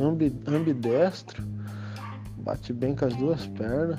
ambidestro, 0.46 1.42
bate 2.38 2.72
bem 2.72 2.94
com 2.94 3.04
as 3.04 3.16
duas 3.16 3.46
pernas. 3.46 3.98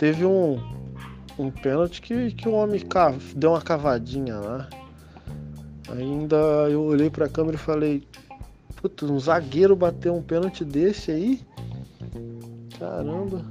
Teve 0.00 0.24
um, 0.24 0.58
um 1.38 1.50
pênalti 1.50 2.00
que, 2.00 2.30
que 2.30 2.48
o 2.48 2.52
homem 2.52 2.82
deu 3.36 3.50
uma 3.50 3.60
cavadinha 3.60 4.34
lá. 4.34 4.66
Ainda 5.90 6.36
eu 6.70 6.84
olhei 6.84 7.10
pra 7.10 7.28
câmera 7.28 7.56
e 7.56 7.60
falei, 7.60 8.02
puta, 8.76 9.04
um 9.04 9.20
zagueiro 9.20 9.76
bateu 9.76 10.14
um 10.14 10.22
pênalti 10.22 10.64
desse 10.64 11.10
aí? 11.10 11.40
Caramba. 12.78 13.44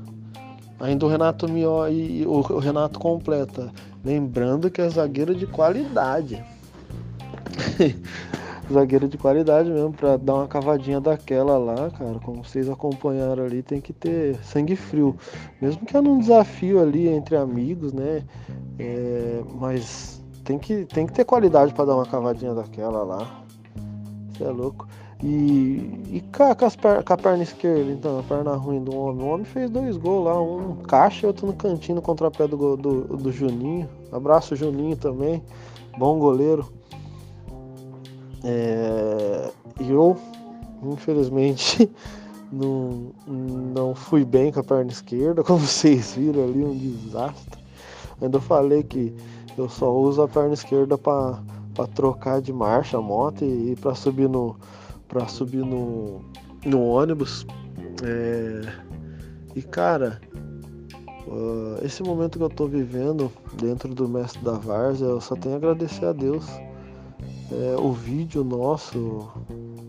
Ainda 0.79 1.05
o 1.05 1.09
Renato 1.09 1.47
Mio 1.47 1.87
e 1.87 2.25
o 2.25 2.41
Renato 2.57 2.97
completa. 2.97 3.71
Lembrando 4.03 4.71
que 4.71 4.81
é 4.81 4.89
zagueiro 4.89 5.35
de 5.35 5.45
qualidade. 5.45 6.43
zagueiro 8.71 9.07
de 9.07 9.17
qualidade 9.17 9.69
mesmo, 9.69 9.91
pra 9.91 10.17
dar 10.17 10.35
uma 10.35 10.47
cavadinha 10.47 10.99
daquela 10.99 11.57
lá, 11.57 11.89
cara. 11.89 12.19
Como 12.19 12.43
vocês 12.43 12.69
acompanharam 12.69 13.43
ali, 13.43 13.61
tem 13.61 13.81
que 13.81 13.93
ter 13.93 14.35
sangue 14.43 14.75
frio. 14.75 15.15
Mesmo 15.61 15.85
que 15.85 15.95
é 15.95 16.01
num 16.01 16.19
desafio 16.19 16.81
ali 16.81 17.07
entre 17.07 17.35
amigos, 17.35 17.93
né? 17.93 18.23
É, 18.77 19.41
mas 19.55 20.23
tem 20.43 20.57
que, 20.57 20.85
tem 20.85 21.05
que 21.05 21.13
ter 21.13 21.25
qualidade 21.25 21.73
para 21.73 21.85
dar 21.85 21.95
uma 21.95 22.05
cavadinha 22.05 22.53
daquela 22.53 23.03
lá. 23.03 23.43
Você 24.31 24.43
é 24.43 24.49
louco. 24.49 24.87
E, 25.21 26.01
e 26.11 26.23
com, 26.33 26.43
a, 26.43 26.55
com 26.55 27.13
a 27.13 27.17
perna 27.17 27.43
esquerda, 27.43 27.91
então, 27.91 28.19
a 28.19 28.23
perna 28.23 28.55
ruim 28.55 28.81
do 28.81 28.95
homem. 28.95 29.25
O 29.25 29.29
homem 29.29 29.45
fez 29.45 29.69
dois 29.69 29.97
gols 29.97 30.25
lá, 30.25 30.41
um 30.41 30.77
caixa 30.77 31.25
e 31.25 31.27
outro 31.27 31.45
no 31.45 31.53
cantinho 31.53 31.97
no 31.97 32.01
contrapé 32.01 32.47
do, 32.47 32.77
do, 32.77 33.17
do 33.17 33.31
Juninho. 33.31 33.89
Abraço 34.11 34.55
Juninho 34.55 34.95
também, 34.95 35.43
bom 35.97 36.17
goleiro. 36.17 36.78
É, 38.43 39.51
eu, 39.79 40.17
infelizmente, 40.83 41.89
não, 42.51 43.11
não 43.27 43.95
fui 43.95 44.23
bem 44.23 44.51
com 44.51 44.59
a 44.59 44.63
perna 44.63 44.91
esquerda, 44.91 45.43
como 45.43 45.59
vocês 45.59 46.13
viram 46.13 46.43
ali, 46.43 46.63
um 46.63 46.75
desastre. 46.75 47.59
Ainda 48.21 48.39
falei 48.39 48.83
que 48.83 49.13
eu 49.57 49.69
só 49.69 49.93
uso 49.93 50.21
a 50.21 50.27
perna 50.27 50.53
esquerda 50.53 50.97
para 50.97 51.39
trocar 51.95 52.41
de 52.41 52.51
marcha 52.51 52.97
a 52.97 53.01
moto 53.01 53.43
e, 53.43 53.71
e 53.71 53.75
para 53.75 53.95
subir 53.95 54.27
no 54.27 54.55
para 55.07 55.27
subir 55.27 55.65
no, 55.65 56.21
no 56.65 56.83
ônibus. 56.83 57.45
É, 58.03 58.61
e 59.55 59.61
cara, 59.61 60.21
uh, 61.27 61.83
esse 61.83 62.03
momento 62.03 62.37
que 62.37 62.43
eu 62.43 62.49
tô 62.49 62.67
vivendo 62.67 63.31
dentro 63.55 63.93
do 63.93 64.07
Mestre 64.07 64.43
da 64.43 64.53
Várzea, 64.53 65.07
eu 65.07 65.19
só 65.19 65.35
tenho 65.35 65.55
a 65.55 65.57
agradecer 65.57 66.05
a 66.05 66.13
Deus. 66.13 66.45
É, 67.51 67.75
o 67.79 67.91
vídeo 67.91 68.43
nosso 68.43 69.27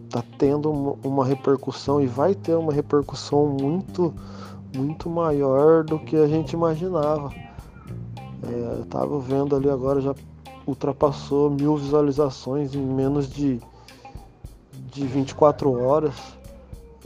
tá 0.08 0.22
tendo 0.38 0.98
uma 1.04 1.24
repercussão 1.24 2.00
e 2.00 2.06
vai 2.06 2.34
ter 2.34 2.54
uma 2.54 2.72
repercussão 2.72 3.46
muito, 3.46 4.14
muito 4.74 5.10
maior 5.10 5.84
do 5.84 5.98
que 5.98 6.16
a 6.16 6.26
gente 6.26 6.52
imaginava. 6.52 7.32
É, 8.42 8.78
eu 8.78 8.86
tava 8.86 9.18
vendo 9.20 9.54
ali 9.54 9.68
agora, 9.68 10.00
já 10.00 10.14
ultrapassou 10.66 11.50
mil 11.50 11.76
visualizações 11.76 12.74
em 12.74 12.80
menos 12.80 13.28
de 13.28 13.60
de 14.90 15.06
24 15.06 15.72
horas. 15.72 16.14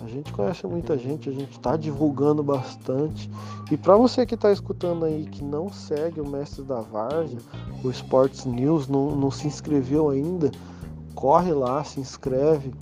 A 0.02 0.08
gente 0.08 0.32
conhece 0.32 0.66
muita 0.66 0.98
gente, 0.98 1.28
a 1.28 1.32
gente 1.32 1.52
está 1.52 1.76
divulgando 1.76 2.42
bastante. 2.42 3.30
E 3.70 3.76
para 3.76 3.96
você 3.96 4.26
que 4.26 4.34
está 4.34 4.50
escutando 4.50 5.04
aí 5.04 5.24
que 5.24 5.42
não 5.42 5.72
segue 5.72 6.20
o 6.20 6.28
Mestre 6.28 6.64
da 6.64 6.80
Várzea, 6.80 7.38
o 7.82 7.90
Sports 7.90 8.44
News, 8.44 8.88
não, 8.88 9.14
não 9.14 9.30
se 9.30 9.46
inscreveu 9.46 10.10
ainda, 10.10 10.50
corre 11.14 11.52
lá, 11.52 11.84
se 11.84 12.00
inscreve. 12.00 12.74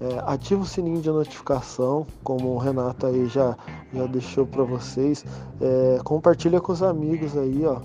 É, 0.00 0.22
ativa 0.26 0.62
o 0.62 0.66
sininho 0.66 1.00
de 1.00 1.10
notificação, 1.10 2.06
como 2.22 2.54
o 2.54 2.58
Renato 2.58 3.06
aí 3.06 3.26
já, 3.26 3.56
já 3.92 4.06
deixou 4.06 4.46
para 4.46 4.62
vocês. 4.62 5.24
É, 5.60 5.98
compartilha 6.04 6.60
com 6.60 6.72
os 6.72 6.82
amigos 6.82 7.36
aí, 7.36 7.66
ó. 7.66 7.80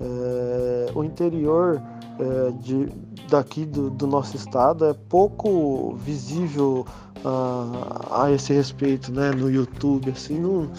É, 0.00 0.92
o 0.94 1.04
interior 1.04 1.80
é, 2.18 2.50
de, 2.50 2.88
daqui 3.28 3.64
do, 3.64 3.88
do, 3.88 4.06
nosso 4.06 4.36
estado 4.36 4.84
é 4.84 4.92
pouco 4.92 5.94
visível 5.94 6.84
a, 7.24 8.24
a 8.24 8.32
esse 8.32 8.52
respeito, 8.52 9.12
né? 9.12 9.30
No 9.30 9.50
YouTube, 9.50 10.10
assim, 10.10 10.40
não, 10.40 10.70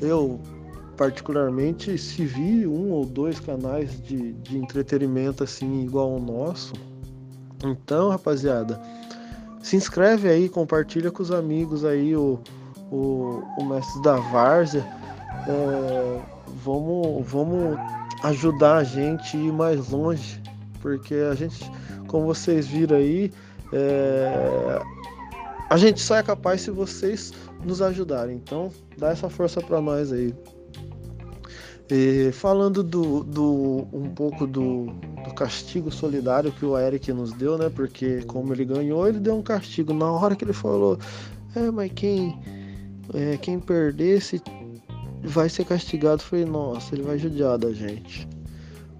eu 0.00 0.40
particularmente 0.96 1.98
se 1.98 2.24
vi 2.24 2.66
um 2.66 2.90
ou 2.92 3.04
dois 3.04 3.40
canais 3.40 4.00
de, 4.02 4.32
de 4.34 4.56
entretenimento 4.56 5.42
assim 5.42 5.82
igual 5.82 6.12
ao 6.12 6.20
nosso, 6.20 6.72
Então, 7.64 8.10
rapaziada, 8.10 8.80
se 9.62 9.76
inscreve 9.76 10.28
aí, 10.28 10.48
compartilha 10.48 11.10
com 11.10 11.22
os 11.22 11.30
amigos 11.30 11.84
aí 11.84 12.14
o, 12.14 12.38
o, 12.90 13.42
o 13.58 13.64
mestre 13.64 14.02
da 14.02 14.16
Várzea. 14.16 14.84
É, 15.48 16.20
vamos, 16.62 17.26
vamos 17.26 17.78
ajudar 18.22 18.76
a 18.76 18.84
gente 18.84 19.36
a 19.36 19.40
ir 19.40 19.52
mais 19.52 19.88
longe, 19.88 20.40
porque 20.80 21.14
a 21.14 21.34
gente, 21.34 21.70
como 22.06 22.26
vocês 22.26 22.66
viram 22.66 22.96
aí, 22.96 23.32
é, 23.72 24.82
a 25.74 25.76
gente 25.76 26.00
só 26.00 26.14
é 26.14 26.22
capaz 26.22 26.60
se 26.60 26.70
vocês 26.70 27.32
nos 27.64 27.82
ajudarem. 27.82 28.36
Então, 28.36 28.70
dá 28.96 29.08
essa 29.08 29.28
força 29.28 29.60
para 29.60 29.80
nós 29.80 30.12
aí. 30.12 30.32
E 31.90 32.30
falando 32.30 32.80
do, 32.80 33.24
do 33.24 33.88
um 33.92 34.08
pouco 34.14 34.46
do, 34.46 34.86
do, 35.24 35.34
castigo 35.34 35.90
solidário 35.90 36.52
que 36.52 36.64
o 36.64 36.78
Eric 36.78 37.12
nos 37.12 37.32
deu, 37.32 37.58
né? 37.58 37.68
Porque 37.68 38.22
como 38.22 38.54
ele 38.54 38.64
ganhou, 38.64 39.08
ele 39.08 39.18
deu 39.18 39.36
um 39.36 39.42
castigo 39.42 39.92
na 39.92 40.08
hora 40.12 40.36
que 40.36 40.44
ele 40.44 40.52
falou, 40.52 40.96
é, 41.56 41.68
mas 41.72 41.90
quem 41.92 42.38
é, 43.12 43.36
quem 43.36 43.58
perdesse 43.58 44.40
vai 45.24 45.48
ser 45.48 45.64
castigado. 45.64 46.22
Falei, 46.22 46.44
nossa, 46.44 46.94
ele 46.94 47.02
vai 47.02 47.18
judiar 47.18 47.58
da 47.58 47.72
gente. 47.72 48.28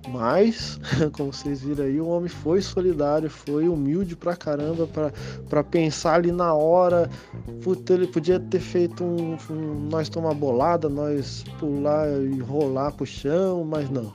Mas, 0.08 0.78
como 1.12 1.32
vocês 1.32 1.62
viram 1.62 1.84
aí, 1.84 2.00
o 2.00 2.06
homem 2.08 2.28
foi 2.28 2.60
solidário, 2.60 3.30
foi 3.30 3.68
humilde 3.68 4.14
pra 4.14 4.36
caramba 4.36 4.86
pra, 5.48 5.64
pensar 5.64 6.14
ali 6.14 6.30
na 6.30 6.52
hora. 6.52 7.08
Puta, 7.62 7.94
ele 7.94 8.06
podia 8.06 8.38
ter 8.38 8.60
feito 8.60 9.02
um, 9.02 9.36
um, 9.50 9.88
nós 9.90 10.08
tomar 10.08 10.34
bolada, 10.34 10.88
nós 10.88 11.44
pular 11.58 12.08
e 12.22 12.38
rolar 12.38 12.92
pro 12.92 13.06
chão, 13.06 13.64
mas 13.64 13.88
não. 13.90 14.12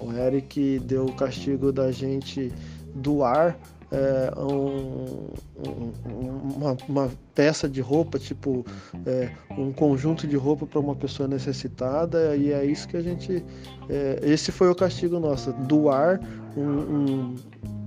O 0.00 0.12
Eric 0.12 0.78
deu 0.80 1.06
o 1.06 1.12
castigo 1.14 1.72
da 1.72 1.90
gente 1.90 2.52
doar 2.94 3.58
é, 3.90 4.32
um, 4.38 5.28
uma, 6.56 6.76
uma, 6.88 7.10
peça 7.34 7.68
de 7.68 7.80
roupa, 7.80 8.18
tipo 8.18 8.64
é, 9.06 9.30
um 9.56 9.72
conjunto 9.72 10.26
de 10.26 10.36
roupa 10.36 10.66
para 10.66 10.78
uma 10.78 10.94
pessoa 10.94 11.28
necessitada, 11.28 12.36
e 12.36 12.52
é 12.52 12.64
isso 12.64 12.86
que 12.88 12.96
a 12.96 13.02
gente. 13.02 13.44
É, 13.88 14.20
esse 14.22 14.52
foi 14.52 14.68
o 14.68 14.74
castigo 14.74 15.18
nosso, 15.18 15.52
doar 15.52 16.20
um, 16.56 16.62
um, 16.62 17.36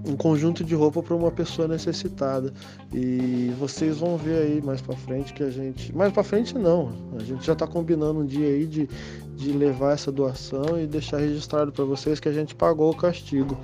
um 0.07 0.15
conjunto 0.15 0.63
de 0.63 0.73
roupa 0.73 1.03
para 1.03 1.15
uma 1.15 1.31
pessoa 1.31 1.67
necessitada. 1.67 2.51
E 2.93 3.53
vocês 3.59 3.97
vão 3.97 4.17
ver 4.17 4.41
aí 4.41 4.61
mais 4.61 4.81
para 4.81 4.95
frente 4.95 5.33
que 5.33 5.43
a 5.43 5.49
gente. 5.49 5.95
Mais 5.95 6.11
para 6.11 6.23
frente 6.23 6.57
não, 6.57 6.91
a 7.15 7.23
gente 7.23 7.45
já 7.45 7.53
está 7.53 7.67
combinando 7.67 8.21
um 8.21 8.25
dia 8.25 8.47
aí 8.47 8.65
de, 8.65 8.89
de 9.35 9.51
levar 9.51 9.93
essa 9.93 10.11
doação 10.11 10.79
e 10.81 10.87
deixar 10.87 11.17
registrado 11.17 11.71
para 11.71 11.85
vocês 11.85 12.19
que 12.19 12.29
a 12.29 12.33
gente 12.33 12.55
pagou 12.55 12.91
o 12.91 12.95
castigo. 12.95 13.57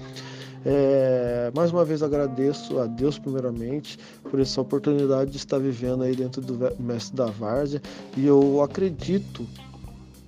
É, 0.70 1.50
mais 1.56 1.72
uma 1.72 1.86
vez 1.86 2.04
agradeço 2.04 2.78
a 2.78 2.86
Deus 2.88 3.18
primeiramente 3.18 3.98
por 4.30 4.38
essa 4.38 4.60
oportunidade 4.60 5.32
de 5.32 5.38
estar 5.38 5.60
vivendo 5.60 6.04
aí 6.04 6.14
dentro 6.14 6.42
do 6.42 6.60
mestre 6.78 7.16
da 7.16 7.28
Várzea 7.28 7.82
e 8.18 8.28
eu 8.28 8.62
acredito 8.62 9.48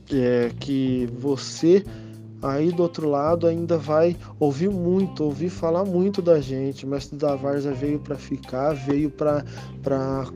é, 0.09 0.49
que 0.57 1.09
você 1.19 1.83
aí 2.41 2.71
do 2.71 2.83
outro 2.83 3.09
lado 3.09 3.47
ainda 3.47 3.77
vai 3.77 4.15
ouvir 4.39 4.69
muito, 4.69 5.25
ouvir 5.25 5.49
falar 5.49 5.83
muito 5.83 6.21
da 6.21 6.39
gente. 6.39 6.85
O 6.85 6.87
mestre 6.87 7.17
da 7.17 7.35
Várzea 7.35 7.73
veio 7.73 7.99
para 7.99 8.15
ficar, 8.15 8.73
veio 8.73 9.11
para 9.11 9.43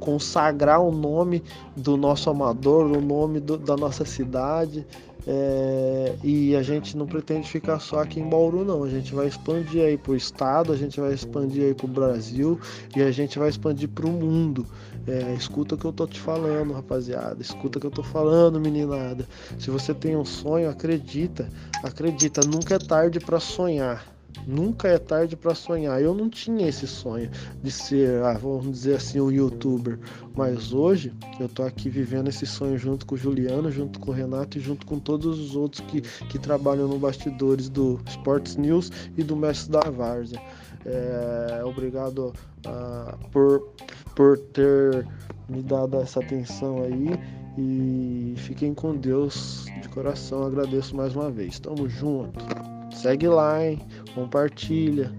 consagrar 0.01 0.81
o 0.81 0.91
nome 0.91 1.41
do 1.75 1.95
nosso 1.95 2.29
amador, 2.29 2.91
o 2.91 2.99
nome 2.99 3.39
do, 3.39 3.57
da 3.57 3.77
nossa 3.77 4.03
cidade. 4.03 4.85
É, 5.25 6.15
e 6.23 6.55
a 6.55 6.61
gente 6.61 6.97
não 6.97 7.07
pretende 7.07 7.47
ficar 7.49 7.79
só 7.79 8.01
aqui 8.01 8.19
em 8.19 8.27
Bauru, 8.27 8.65
não. 8.65 8.83
A 8.83 8.89
gente 8.89 9.13
vai 9.13 9.27
expandir 9.27 9.83
aí 9.83 9.97
para 9.97 10.11
o 10.11 10.15
estado, 10.15 10.73
a 10.73 10.75
gente 10.75 10.99
vai 10.99 11.13
expandir 11.13 11.63
aí 11.63 11.73
para 11.73 11.85
o 11.85 11.89
Brasil 11.89 12.59
e 12.95 13.01
a 13.01 13.11
gente 13.11 13.39
vai 13.39 13.49
expandir 13.49 13.89
para 13.89 14.05
o 14.05 14.11
mundo. 14.11 14.65
É, 15.07 15.33
escuta 15.33 15.75
o 15.75 15.77
que 15.77 15.85
eu 15.85 15.93
tô 15.93 16.07
te 16.07 16.19
falando, 16.19 16.73
rapaziada. 16.73 17.41
Escuta 17.41 17.77
o 17.77 17.81
que 17.81 17.87
eu 17.87 17.91
tô 17.91 18.03
falando, 18.03 18.59
meninada. 18.59 19.27
Se 19.57 19.69
você 19.69 19.93
tem 19.93 20.15
um 20.15 20.25
sonho, 20.25 20.69
acredita. 20.69 21.49
Acredita, 21.83 22.41
nunca 22.41 22.75
é 22.75 22.79
tarde 22.79 23.19
para 23.19 23.39
sonhar. 23.39 24.12
Nunca 24.45 24.87
é 24.87 24.97
tarde 24.97 25.35
para 25.35 25.55
sonhar. 25.55 26.01
Eu 26.01 26.13
não 26.13 26.29
tinha 26.29 26.67
esse 26.67 26.87
sonho 26.87 27.29
de 27.61 27.71
ser, 27.71 28.23
ah, 28.23 28.33
vamos 28.33 28.71
dizer 28.71 28.95
assim, 28.95 29.19
um 29.19 29.31
youtuber. 29.31 29.99
Mas 30.35 30.73
hoje 30.73 31.13
eu 31.39 31.47
tô 31.47 31.63
aqui 31.63 31.89
vivendo 31.89 32.27
esse 32.27 32.45
sonho 32.45 32.77
junto 32.77 33.05
com 33.05 33.15
o 33.15 33.17
Juliano, 33.17 33.71
junto 33.71 33.99
com 33.99 34.11
o 34.11 34.13
Renato 34.13 34.57
e 34.57 34.61
junto 34.61 34.85
com 34.85 34.99
todos 34.99 35.39
os 35.39 35.55
outros 35.55 35.85
que, 35.87 36.01
que 36.01 36.39
trabalham 36.39 36.87
no 36.87 36.99
bastidores 36.99 37.69
do 37.69 37.99
Sports 38.07 38.55
News 38.55 38.91
e 39.17 39.23
do 39.23 39.35
Mestre 39.35 39.71
da 39.71 39.89
Várzea. 39.89 40.41
É, 40.85 41.61
obrigado 41.63 42.33
ah, 42.65 43.17
por, 43.31 43.69
por 44.15 44.37
ter 44.37 45.07
me 45.47 45.61
dado 45.61 45.97
essa 45.97 46.19
atenção 46.19 46.83
aí 46.83 47.17
e 47.57 48.33
fiquem 48.37 48.73
com 48.73 48.95
Deus 48.95 49.65
de 49.81 49.89
coração. 49.89 50.43
Agradeço 50.43 50.95
mais 50.95 51.15
uma 51.15 51.29
vez. 51.29 51.59
Tamo 51.59 51.87
junto. 51.87 52.43
Segue 52.91 53.27
lá, 53.27 53.65
hein? 53.65 53.79
Compartilha. 54.13 55.11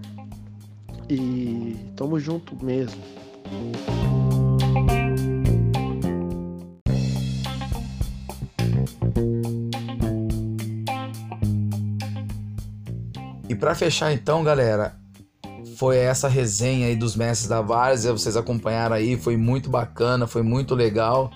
E 1.09 1.75
tamo 1.95 2.19
junto 2.19 2.55
mesmo. 2.63 3.01
E 13.47 13.53
para 13.53 13.75
fechar 13.75 14.11
então, 14.11 14.43
galera, 14.43 14.97
foi 15.77 15.97
essa 15.97 16.27
resenha 16.27 16.87
aí 16.87 16.95
dos 16.95 17.15
mestres 17.15 17.47
da 17.47 17.61
Várzea, 17.61 18.11
vocês 18.11 18.35
acompanharam 18.35 18.95
aí, 18.95 19.17
foi 19.17 19.37
muito 19.37 19.69
bacana, 19.69 20.25
foi 20.25 20.41
muito 20.41 20.73
legal. 20.73 21.29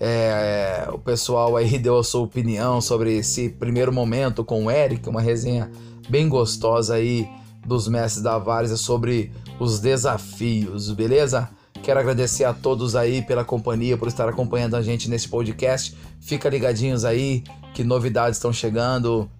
É, 0.00 0.86
o 0.92 0.98
pessoal 0.98 1.56
aí 1.56 1.78
deu 1.78 1.98
a 1.98 2.04
sua 2.04 2.22
opinião 2.22 2.80
sobre 2.80 3.16
esse 3.16 3.48
primeiro 3.48 3.92
momento 3.92 4.44
com 4.44 4.66
o 4.66 4.70
Eric, 4.70 5.08
uma 5.08 5.20
resenha 5.20 5.70
bem 6.08 6.28
gostosa 6.28 6.94
aí 6.94 7.28
dos 7.66 7.88
mestres 7.88 8.22
da 8.22 8.38
Várzea 8.38 8.76
sobre 8.76 9.32
os 9.58 9.80
desafios, 9.80 10.90
beleza? 10.90 11.48
Quero 11.82 12.00
agradecer 12.00 12.44
a 12.44 12.52
todos 12.52 12.96
aí 12.96 13.22
pela 13.22 13.44
companhia, 13.44 13.96
por 13.96 14.08
estar 14.08 14.28
acompanhando 14.28 14.74
a 14.74 14.82
gente 14.82 15.08
nesse 15.08 15.28
podcast. 15.28 15.96
Fica 16.20 16.48
ligadinhos 16.48 17.04
aí 17.04 17.44
que 17.74 17.84
novidades 17.84 18.38
estão 18.38 18.52
chegando. 18.52 19.30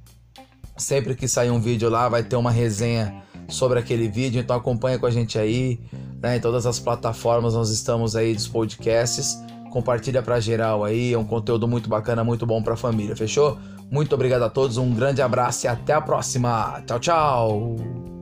Sempre 0.77 1.15
que 1.15 1.27
sair 1.27 1.51
um 1.51 1.61
vídeo 1.61 1.91
lá, 1.91 2.09
vai 2.09 2.23
ter 2.23 2.37
uma 2.37 2.51
resenha 2.51 3.23
sobre 3.49 3.79
aquele 3.79 4.09
vídeo, 4.09 4.41
então 4.41 4.57
acompanha 4.57 4.99
com 4.99 5.07
a 5.07 5.11
gente 5.11 5.39
aí, 5.39 5.81
né? 6.21 6.37
Em 6.37 6.41
todas 6.41 6.67
as 6.67 6.79
plataformas 6.79 7.55
nós 7.55 7.71
estamos 7.71 8.15
aí 8.15 8.35
dos 8.35 8.47
podcasts 8.47 9.39
compartilha 9.69 10.23
para 10.23 10.41
geral 10.41 10.85
aí, 10.85 11.13
é 11.13 11.19
um 11.19 11.25
conteúdo 11.25 11.69
muito 11.69 11.89
bacana, 11.89 12.25
muito 12.25 12.47
bom 12.47 12.63
para 12.63 12.77
família, 12.77 13.15
fechou? 13.15 13.59
Muito 13.91 14.15
obrigado 14.15 14.43
a 14.43 14.51
todos, 14.51 14.77
um 14.77 14.95
grande 14.95 15.23
abraço 15.23 15.67
e 15.67 15.69
até 15.69 15.93
a 15.95 16.01
próxima. 16.01 16.83
Tchau, 16.87 16.99
tchau. 17.01 18.18